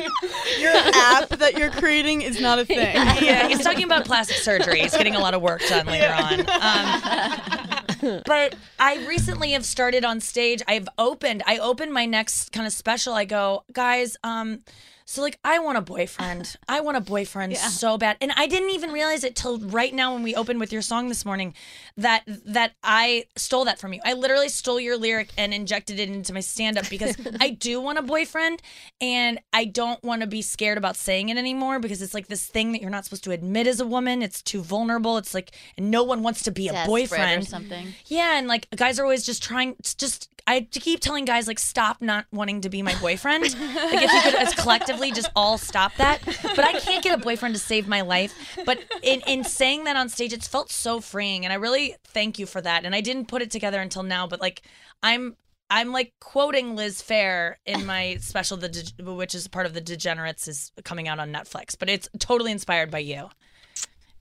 [0.61, 2.95] Your app that you're creating is not a thing.
[2.95, 4.81] Yeah, he's talking about plastic surgery.
[4.81, 6.41] He's getting a lot of work done later on.
[6.51, 7.74] Um,
[8.27, 10.63] but I recently have started on stage.
[10.67, 11.43] I've opened.
[11.47, 13.15] I opened my next kind of special.
[13.15, 14.17] I go, guys.
[14.23, 14.61] Um,
[15.07, 16.57] so like, I want a boyfriend.
[16.69, 20.15] I want a boyfriend so bad, and I didn't even realize it till right now
[20.15, 21.55] when we opened with your song this morning
[21.97, 24.01] that that I stole that from you.
[24.05, 27.81] I literally stole your lyric and injected it into my stand up because I do
[27.81, 28.63] want a boyfriend
[29.01, 32.47] and I don't want to be scared about saying it anymore because it's like this
[32.47, 34.23] thing that you're not supposed to admit as a woman.
[34.23, 35.19] It's too vulnerable.
[35.19, 37.89] It's like no one wants to be a boyfriend or something.
[38.07, 42.03] Yeah, and like guys are always just trying just I keep telling guys like stop
[42.03, 43.43] not wanting to be my boyfriend.
[43.45, 44.55] like if you could as
[44.95, 46.21] collectively just all stop that.
[46.43, 48.35] But I can't get a boyfriend to save my life.
[48.65, 52.39] But in in saying that on stage, it's felt so freeing, and I really thank
[52.39, 52.85] you for that.
[52.85, 54.63] And I didn't put it together until now, but like
[55.03, 55.37] I'm.
[55.71, 59.81] I'm like quoting Liz Phair in my special, the De- which is part of the
[59.81, 61.75] Degenerates, is coming out on Netflix.
[61.77, 63.31] But it's totally inspired by you.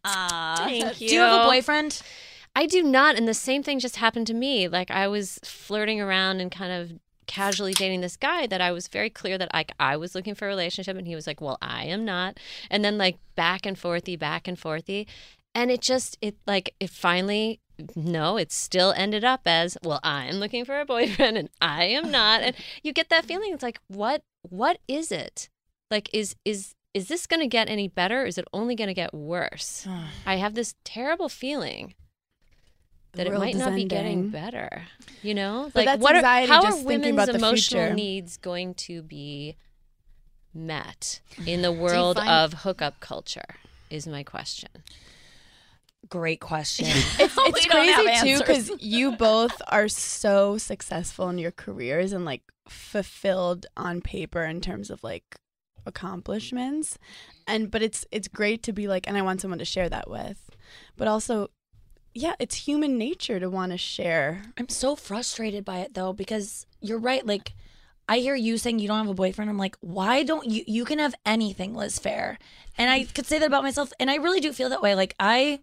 [0.05, 1.09] Thank you.
[1.09, 2.01] Do you have a boyfriend?
[2.55, 3.17] I do not.
[3.17, 4.69] And the same thing just happened to me.
[4.69, 6.97] Like I was flirting around and kind of
[7.27, 10.45] casually dating this guy that I was very clear that like I was looking for
[10.45, 12.39] a relationship and he was like, Well, I am not.
[12.69, 15.07] And then like back and forthy, back and forthy.
[15.55, 17.59] And it just it like it finally
[17.95, 22.11] no, it still ended up as, well, I'm looking for a boyfriend and I am
[22.11, 22.41] not.
[22.41, 23.53] And you get that feeling.
[23.53, 25.49] It's like, what what is it?
[25.89, 28.23] Like is is is this going to get any better?
[28.23, 29.87] Or is it only going to get worse?
[30.25, 31.95] I have this terrible feeling
[33.13, 34.83] that it might is not be getting better.
[35.21, 37.93] You know, But like that's what are how just are women's about the emotional future.
[37.93, 39.55] needs going to be
[40.53, 43.55] met in the world find- of hookup culture?
[43.89, 44.69] Is my question.
[46.09, 46.87] Great question.
[47.19, 52.41] It's, it's crazy too because you both are so successful in your careers and like
[52.67, 55.23] fulfilled on paper in terms of like
[55.85, 56.97] accomplishments
[57.45, 60.09] and but it's it's great to be like and I want someone to share that
[60.09, 60.49] with
[60.95, 61.49] but also
[62.13, 66.65] yeah it's human nature to want to share I'm so frustrated by it though because
[66.83, 67.25] you're right.
[67.25, 67.53] Like,
[68.07, 69.49] I hear you saying you don't have a boyfriend.
[69.49, 70.63] I'm like, why don't you?
[70.67, 72.37] You can have anything, Liz Phair.
[72.77, 73.93] And I could say that about myself.
[73.99, 74.93] And I really do feel that way.
[74.93, 75.61] Like, I.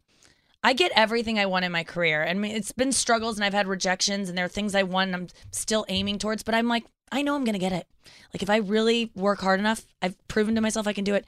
[0.62, 2.22] I get everything I want in my career.
[2.22, 5.08] I mean, it's been struggles and I've had rejections and there are things I want
[5.08, 7.86] and I'm still aiming towards, but I'm like, I know I'm to get it.
[8.34, 11.24] Like, if I really work hard enough, I've proven to myself I can do it.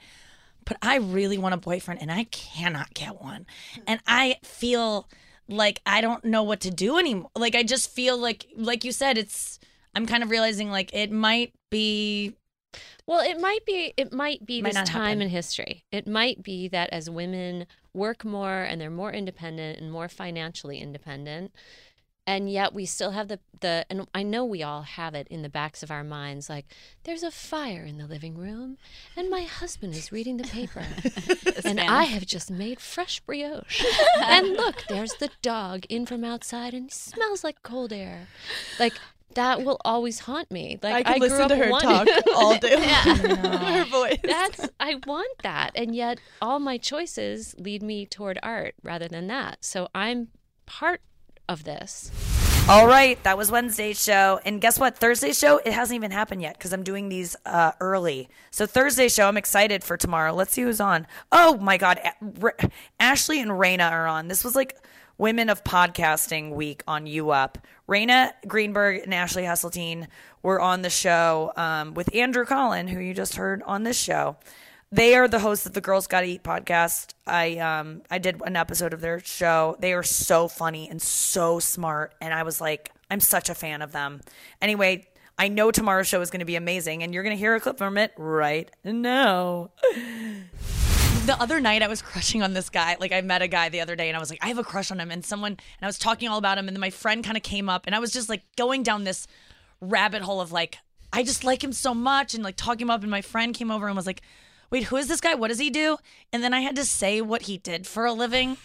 [0.65, 3.45] But I really want a boyfriend and I cannot get one.
[3.75, 3.81] Hmm.
[3.87, 5.07] And I feel
[5.47, 7.29] like I don't know what to do anymore.
[7.35, 9.59] Like, I just feel like, like you said, it's,
[9.93, 12.33] I'm kind of realizing like it might be
[13.05, 15.21] Well, it might be it might be Might this time happen.
[15.23, 15.83] in history.
[15.91, 20.79] It might be that as women work more and they're more independent and more financially
[20.79, 21.51] independent,
[22.25, 25.41] and yet we still have the the and I know we all have it in
[25.41, 26.65] the backs of our minds like
[27.03, 28.77] there's a fire in the living room
[29.15, 30.85] and my husband is reading the paper
[31.65, 33.83] and I have just made fresh brioche.
[34.21, 38.27] and look, there's the dog in from outside and he smells like cold air.
[38.79, 38.93] Like
[39.35, 40.77] that will always haunt me.
[40.81, 42.83] Like I could grew listen up to her wanting- talk all day long.
[42.83, 43.77] Yeah.
[43.79, 48.75] her voice That's I want that, and yet all my choices lead me toward art
[48.83, 49.57] rather than that.
[49.61, 50.27] So I'm
[50.65, 51.01] part
[51.47, 52.11] of this.
[52.69, 54.39] All right, that was Wednesday's show.
[54.45, 54.97] And guess what?
[54.97, 58.29] Thursday's show, it hasn't even happened yet because I'm doing these uh, early.
[58.51, 60.33] So Thursday's show, I'm excited for tomorrow.
[60.33, 61.05] Let's see who's on.
[61.31, 61.99] Oh my God.
[63.01, 64.29] Ashley and Rayna are on.
[64.29, 64.77] This was like
[65.17, 67.57] Women of Podcasting Week on You Up.
[67.87, 70.07] Rayna Greenberg and Ashley Hesseltine
[70.41, 74.37] were on the show um, with Andrew Collin, who you just heard on this show.
[74.93, 77.15] They are the hosts of the Girls Gotta Eat podcast.
[77.25, 79.75] I um I did an episode of their show.
[79.79, 83.81] They are so funny and so smart, and I was like, I'm such a fan
[83.81, 84.21] of them.
[84.61, 87.55] Anyway, I know tomorrow's show is going to be amazing, and you're going to hear
[87.55, 89.71] a clip from it right now.
[91.25, 92.95] the other night I was crushing on this guy.
[92.99, 94.63] Like I met a guy the other day and I was like, I have a
[94.63, 95.09] crush on him.
[95.09, 97.41] And someone and I was talking all about him and then my friend kind of
[97.41, 99.25] came up and I was just like going down this
[99.81, 100.77] rabbit hole of like,
[101.11, 103.71] I just like him so much and like talking him up and my friend came
[103.71, 104.21] over and was like,
[104.69, 105.35] Wait, who is this guy?
[105.35, 105.97] What does he do?
[106.31, 108.57] And then I had to say what he did for a living.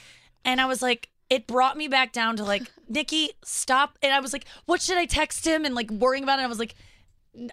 [0.44, 3.99] And I was like, it brought me back down to like, Nikki, stop.
[4.03, 5.64] And I was like, what should I text him?
[5.64, 6.42] And like worrying about it.
[6.42, 6.74] I was like,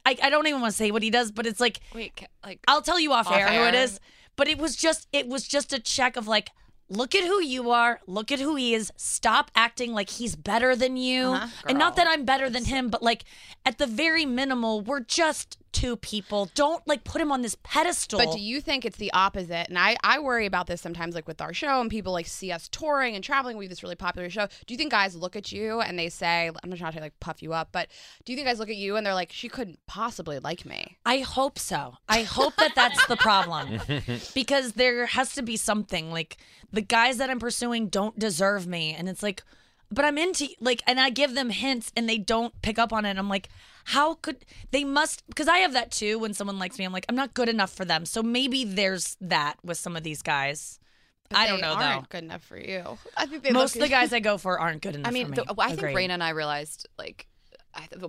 [0.06, 2.60] I, I don't even want to say what he does, but it's like Wait, like
[2.68, 4.00] I'll tell you off, Off air, who it is.
[4.36, 6.50] But it was just it was just a check of like,
[6.90, 8.92] look at who you are, look at who he is.
[8.96, 11.28] Stop acting like he's better than you.
[11.28, 11.48] Uh-huh.
[11.68, 13.26] and not that I'm better than him, but like
[13.66, 16.50] at the very minimal, we're just two people.
[16.56, 18.18] Don't like put him on this pedestal.
[18.18, 19.68] But do you think it's the opposite?
[19.68, 22.52] And I, I worry about this sometimes, like with our show, and people like see
[22.54, 23.58] us touring and traveling.
[23.58, 24.48] We have this really popular show.
[24.66, 27.20] Do you think guys look at you and they say, I'm not trying to like
[27.20, 27.90] puff you up, but
[28.24, 30.98] do you think guys look at you and they're like, she couldn't possibly like me?
[31.06, 31.96] I hope so.
[32.08, 33.82] I hope that that's the problem.
[34.34, 36.38] because there has to be something like
[36.72, 39.44] the guys that I'm pursuing don't deserve me and it's like
[39.92, 43.06] but I'm into like and I give them hints and they don't pick up on
[43.06, 43.18] it.
[43.18, 43.50] I'm like
[43.86, 47.06] how could they must because I have that too when someone likes me I'm like
[47.10, 48.06] I'm not good enough for them.
[48.06, 50.80] So maybe there's that with some of these guys.
[51.30, 51.82] But I don't know though.
[51.82, 52.18] aren't though.
[52.20, 52.98] good enough for you.
[53.18, 55.26] I think they Most of the guys I go for aren't good enough I mean,
[55.28, 55.44] for me.
[55.48, 55.98] the, I think.
[55.98, 57.28] Rayna and I realized, like,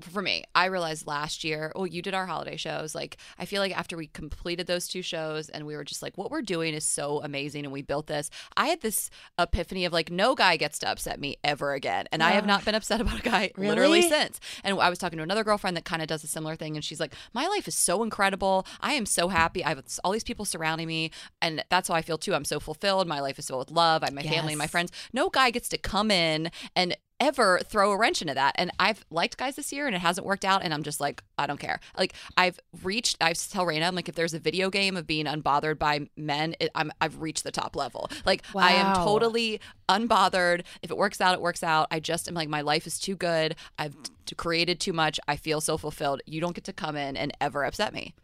[0.00, 1.72] for me, I realized last year.
[1.74, 2.94] Oh, you did our holiday shows.
[2.94, 6.16] Like, I feel like after we completed those two shows, and we were just like,
[6.16, 8.30] what we're doing is so amazing, and we built this.
[8.56, 12.22] I had this epiphany of like, no guy gets to upset me ever again, and
[12.22, 14.40] I have not been upset about a guy literally since.
[14.64, 16.84] And I was talking to another girlfriend that kind of does a similar thing, and
[16.84, 18.66] she's like, my life is so incredible.
[18.80, 19.64] I am so happy.
[19.64, 21.10] I have all these people surrounding me,
[21.42, 22.34] and that's how I feel too.
[22.34, 23.06] I'm so fulfilled.
[23.06, 24.02] My life is filled with love.
[24.02, 24.92] I have my family and my friends.
[25.12, 28.54] No guy gets to come in and ever throw a wrench into that.
[28.56, 30.62] And I've liked guys this year and it hasn't worked out.
[30.62, 31.80] And I'm just like, I don't care.
[31.98, 35.26] Like I've reached, I tell Rayna, I'm like, if there's a video game of being
[35.26, 38.10] unbothered by men, it, I'm, I've reached the top level.
[38.24, 40.62] Like I am totally unbothered.
[40.82, 41.86] If it works out, it works out.
[41.90, 43.56] I just am like, my life is too good.
[43.78, 43.96] I've
[44.26, 45.18] t- created too much.
[45.26, 46.20] I feel so fulfilled.
[46.26, 48.14] You don't get to come in and ever upset me.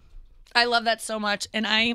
[0.55, 1.95] I love that so much, and I,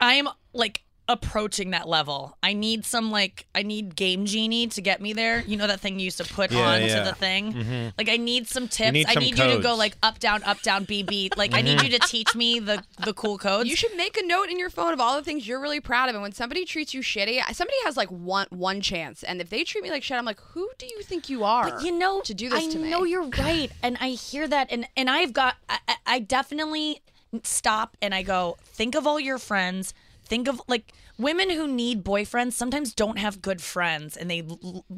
[0.00, 2.36] I am like approaching that level.
[2.42, 5.40] I need some like I need Game Genie to get me there.
[5.46, 7.02] You know that thing you used to put Yeah, onto yeah.
[7.04, 7.52] the thing.
[7.52, 7.92] Mhm.
[7.96, 8.92] Like I need some tips.
[8.92, 11.36] need I some need you to go like up down up down B beat.
[11.38, 13.68] Like I need you to teach me the the cool codes.
[13.70, 16.08] You should make a note in your phone of all the things you're really proud
[16.08, 16.14] of.
[16.16, 19.22] And when somebody treats you shitty, somebody has like one one chance.
[19.22, 21.70] And if they treat me like shit, I'm like, who do you think you are?
[21.70, 22.90] But you know to do this I to me.
[22.90, 27.00] know you're right, and I hear that, and and I've got I, I- I definitely
[27.42, 29.92] stop and I go think of all your friends.
[30.28, 34.40] Think of like women who need boyfriends sometimes don't have good friends, and they.
[34.42, 34.94] l- l-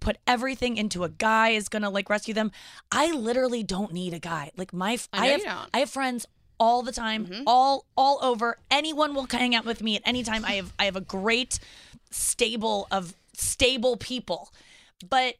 [0.00, 2.52] put everything into a guy is gonna like rescue them.
[2.92, 4.52] I literally don't need a guy.
[4.56, 5.68] Like my, f- I have.
[5.74, 6.26] I have friends
[6.60, 7.42] all the time, Mm-hmm.
[7.46, 8.58] all all over.
[8.70, 10.44] Anyone will hang out with me at any time.
[10.44, 11.58] I have I have a great
[12.10, 14.52] stable of stable people.
[15.08, 15.34] But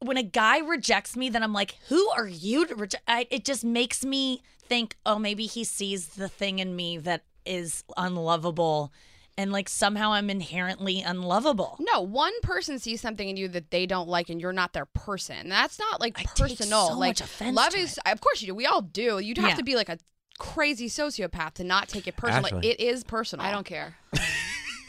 [0.00, 3.04] when a guy rejects me, then I'm like, who are you to reject?
[3.06, 7.22] I, it just makes me think, oh, maybe he sees the thing in me that
[7.48, 8.92] is unlovable,
[9.36, 11.76] and like somehow I'm inherently unlovable.
[11.80, 14.86] No, one person sees something in you that they don't like, and you're not their
[14.86, 15.48] person.
[15.48, 16.88] That's not like take personal.
[16.88, 18.54] so like much offense love to is, of course you do.
[18.54, 19.18] We all do.
[19.18, 19.54] You'd have Yeah.
[19.56, 19.98] to be like a
[20.38, 22.56] crazy sociopath to not take it personal.
[22.58, 23.44] Like, it is personal.
[23.44, 23.96] I don't care.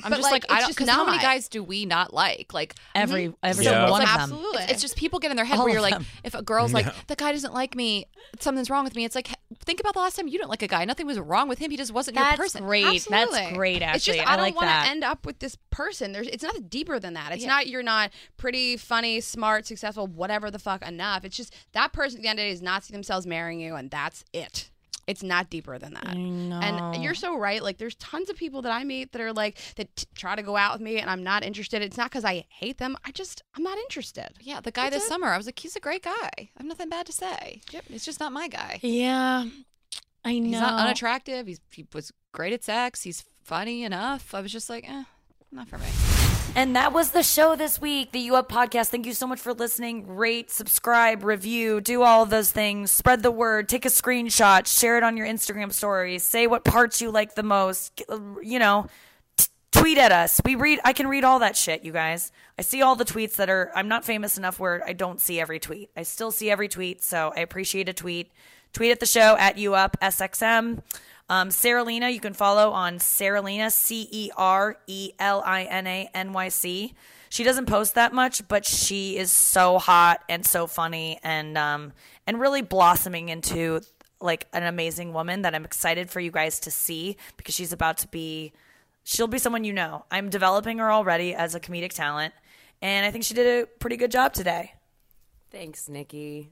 [0.03, 0.67] I'm But, just like, like, I don't.
[0.69, 2.53] just Because how many guys do we not like?
[2.53, 3.71] Like Every every Yeah.
[3.71, 4.33] single one It's of like, them.
[4.37, 4.63] Absolutely.
[4.63, 6.05] It's, it's just people get in their head All where you're like, them.
[6.23, 8.05] if a girl's like, the guy doesn't like me,
[8.39, 9.05] something's wrong with me.
[9.05, 9.29] It's like,
[9.65, 10.85] think about the last time you didn't like a guy.
[10.85, 11.71] Nothing was wrong with him.
[11.71, 12.63] He just wasn't That's your person.
[12.65, 13.05] great.
[13.09, 13.81] That's great.
[13.81, 16.11] Actually, it's just I, I, don't like want to end up with this person.
[16.11, 17.31] There's, it's nothing deeper than that.
[17.31, 17.49] It's Yeah.
[17.49, 21.25] not you're not pretty, funny, smart, successful, whatever the fuck enough.
[21.25, 23.59] It's just that person at the end of the day does not see themselves marrying
[23.59, 24.69] you, and that's it.
[25.09, 26.07] It's not deeper than that.
[26.07, 27.61] And you're so right.
[27.63, 30.43] Like, there's tons of people that I meet that are like that t- try to
[30.43, 31.81] go out with me, and I'm not interested.
[31.81, 32.95] It's not because I hate them.
[33.05, 34.29] I just I'm not interested.
[34.41, 35.09] Yeah, the guy That's this it.
[35.09, 36.29] summer, I was like, he's a great guy.
[36.35, 37.61] I have nothing bad to say.
[37.71, 38.79] Yep, It's just not my guy.
[38.83, 39.45] yeah,
[40.23, 40.49] I know.
[40.49, 41.47] He's not unattractive.
[41.47, 43.01] He's, he was great at sex.
[43.03, 44.33] He's funny enough.
[44.35, 45.03] I was just like, eh,
[45.51, 45.87] not for me.
[46.55, 48.87] And that was the show this week, the You Up podcast.
[48.87, 50.07] Thank you so much for listening.
[50.07, 52.91] Rate, subscribe, review, do all of those things.
[52.91, 53.69] Spread the word.
[53.69, 54.67] Take a screenshot.
[54.67, 56.23] Share it on your Instagram stories.
[56.23, 58.01] Say what parts you like the most.
[58.09, 58.87] Uh, you know,
[59.37, 60.41] t- tweet at us.
[60.43, 60.79] We read.
[60.83, 62.31] I can read all that shit, you guys.
[62.57, 63.71] I see all the tweets that are.
[63.73, 65.91] I'm not famous enough where I don't see every tweet.
[65.95, 68.31] I still see every tweet, so I appreciate a tweet.
[68.73, 70.81] Tweet at the show at You Up SXM.
[71.29, 76.09] Um, Cerelina, you can follow on Cerelina, C E R E L I N A
[76.13, 76.95] N Y C.
[77.29, 81.93] She doesn't post that much, but she is so hot and so funny and um,
[82.25, 83.81] and really blossoming into
[84.19, 87.99] like an amazing woman that I'm excited for you guys to see because she's about
[87.99, 88.51] to be
[89.03, 90.05] she'll be someone you know.
[90.09, 92.33] I'm developing her already as a comedic talent,
[92.81, 94.73] and I think she did a pretty good job today.
[95.51, 96.49] Thanks, Nikki.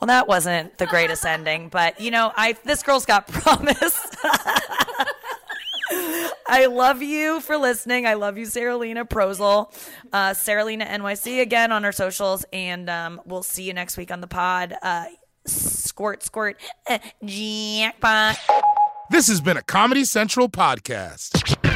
[0.00, 4.06] Well, that wasn't the greatest ending, but you know, I this girl's got promise.
[6.48, 8.06] I love you for listening.
[8.06, 9.72] I love you, Cerelina Prozel,
[10.12, 14.20] uh, Cerelina NYC again on our socials, and um, we'll see you next week on
[14.20, 14.74] the pod.
[14.82, 15.06] Uh,
[15.46, 18.36] squirt, squirt, uh, jackpot.
[19.10, 21.69] This has been a Comedy Central podcast.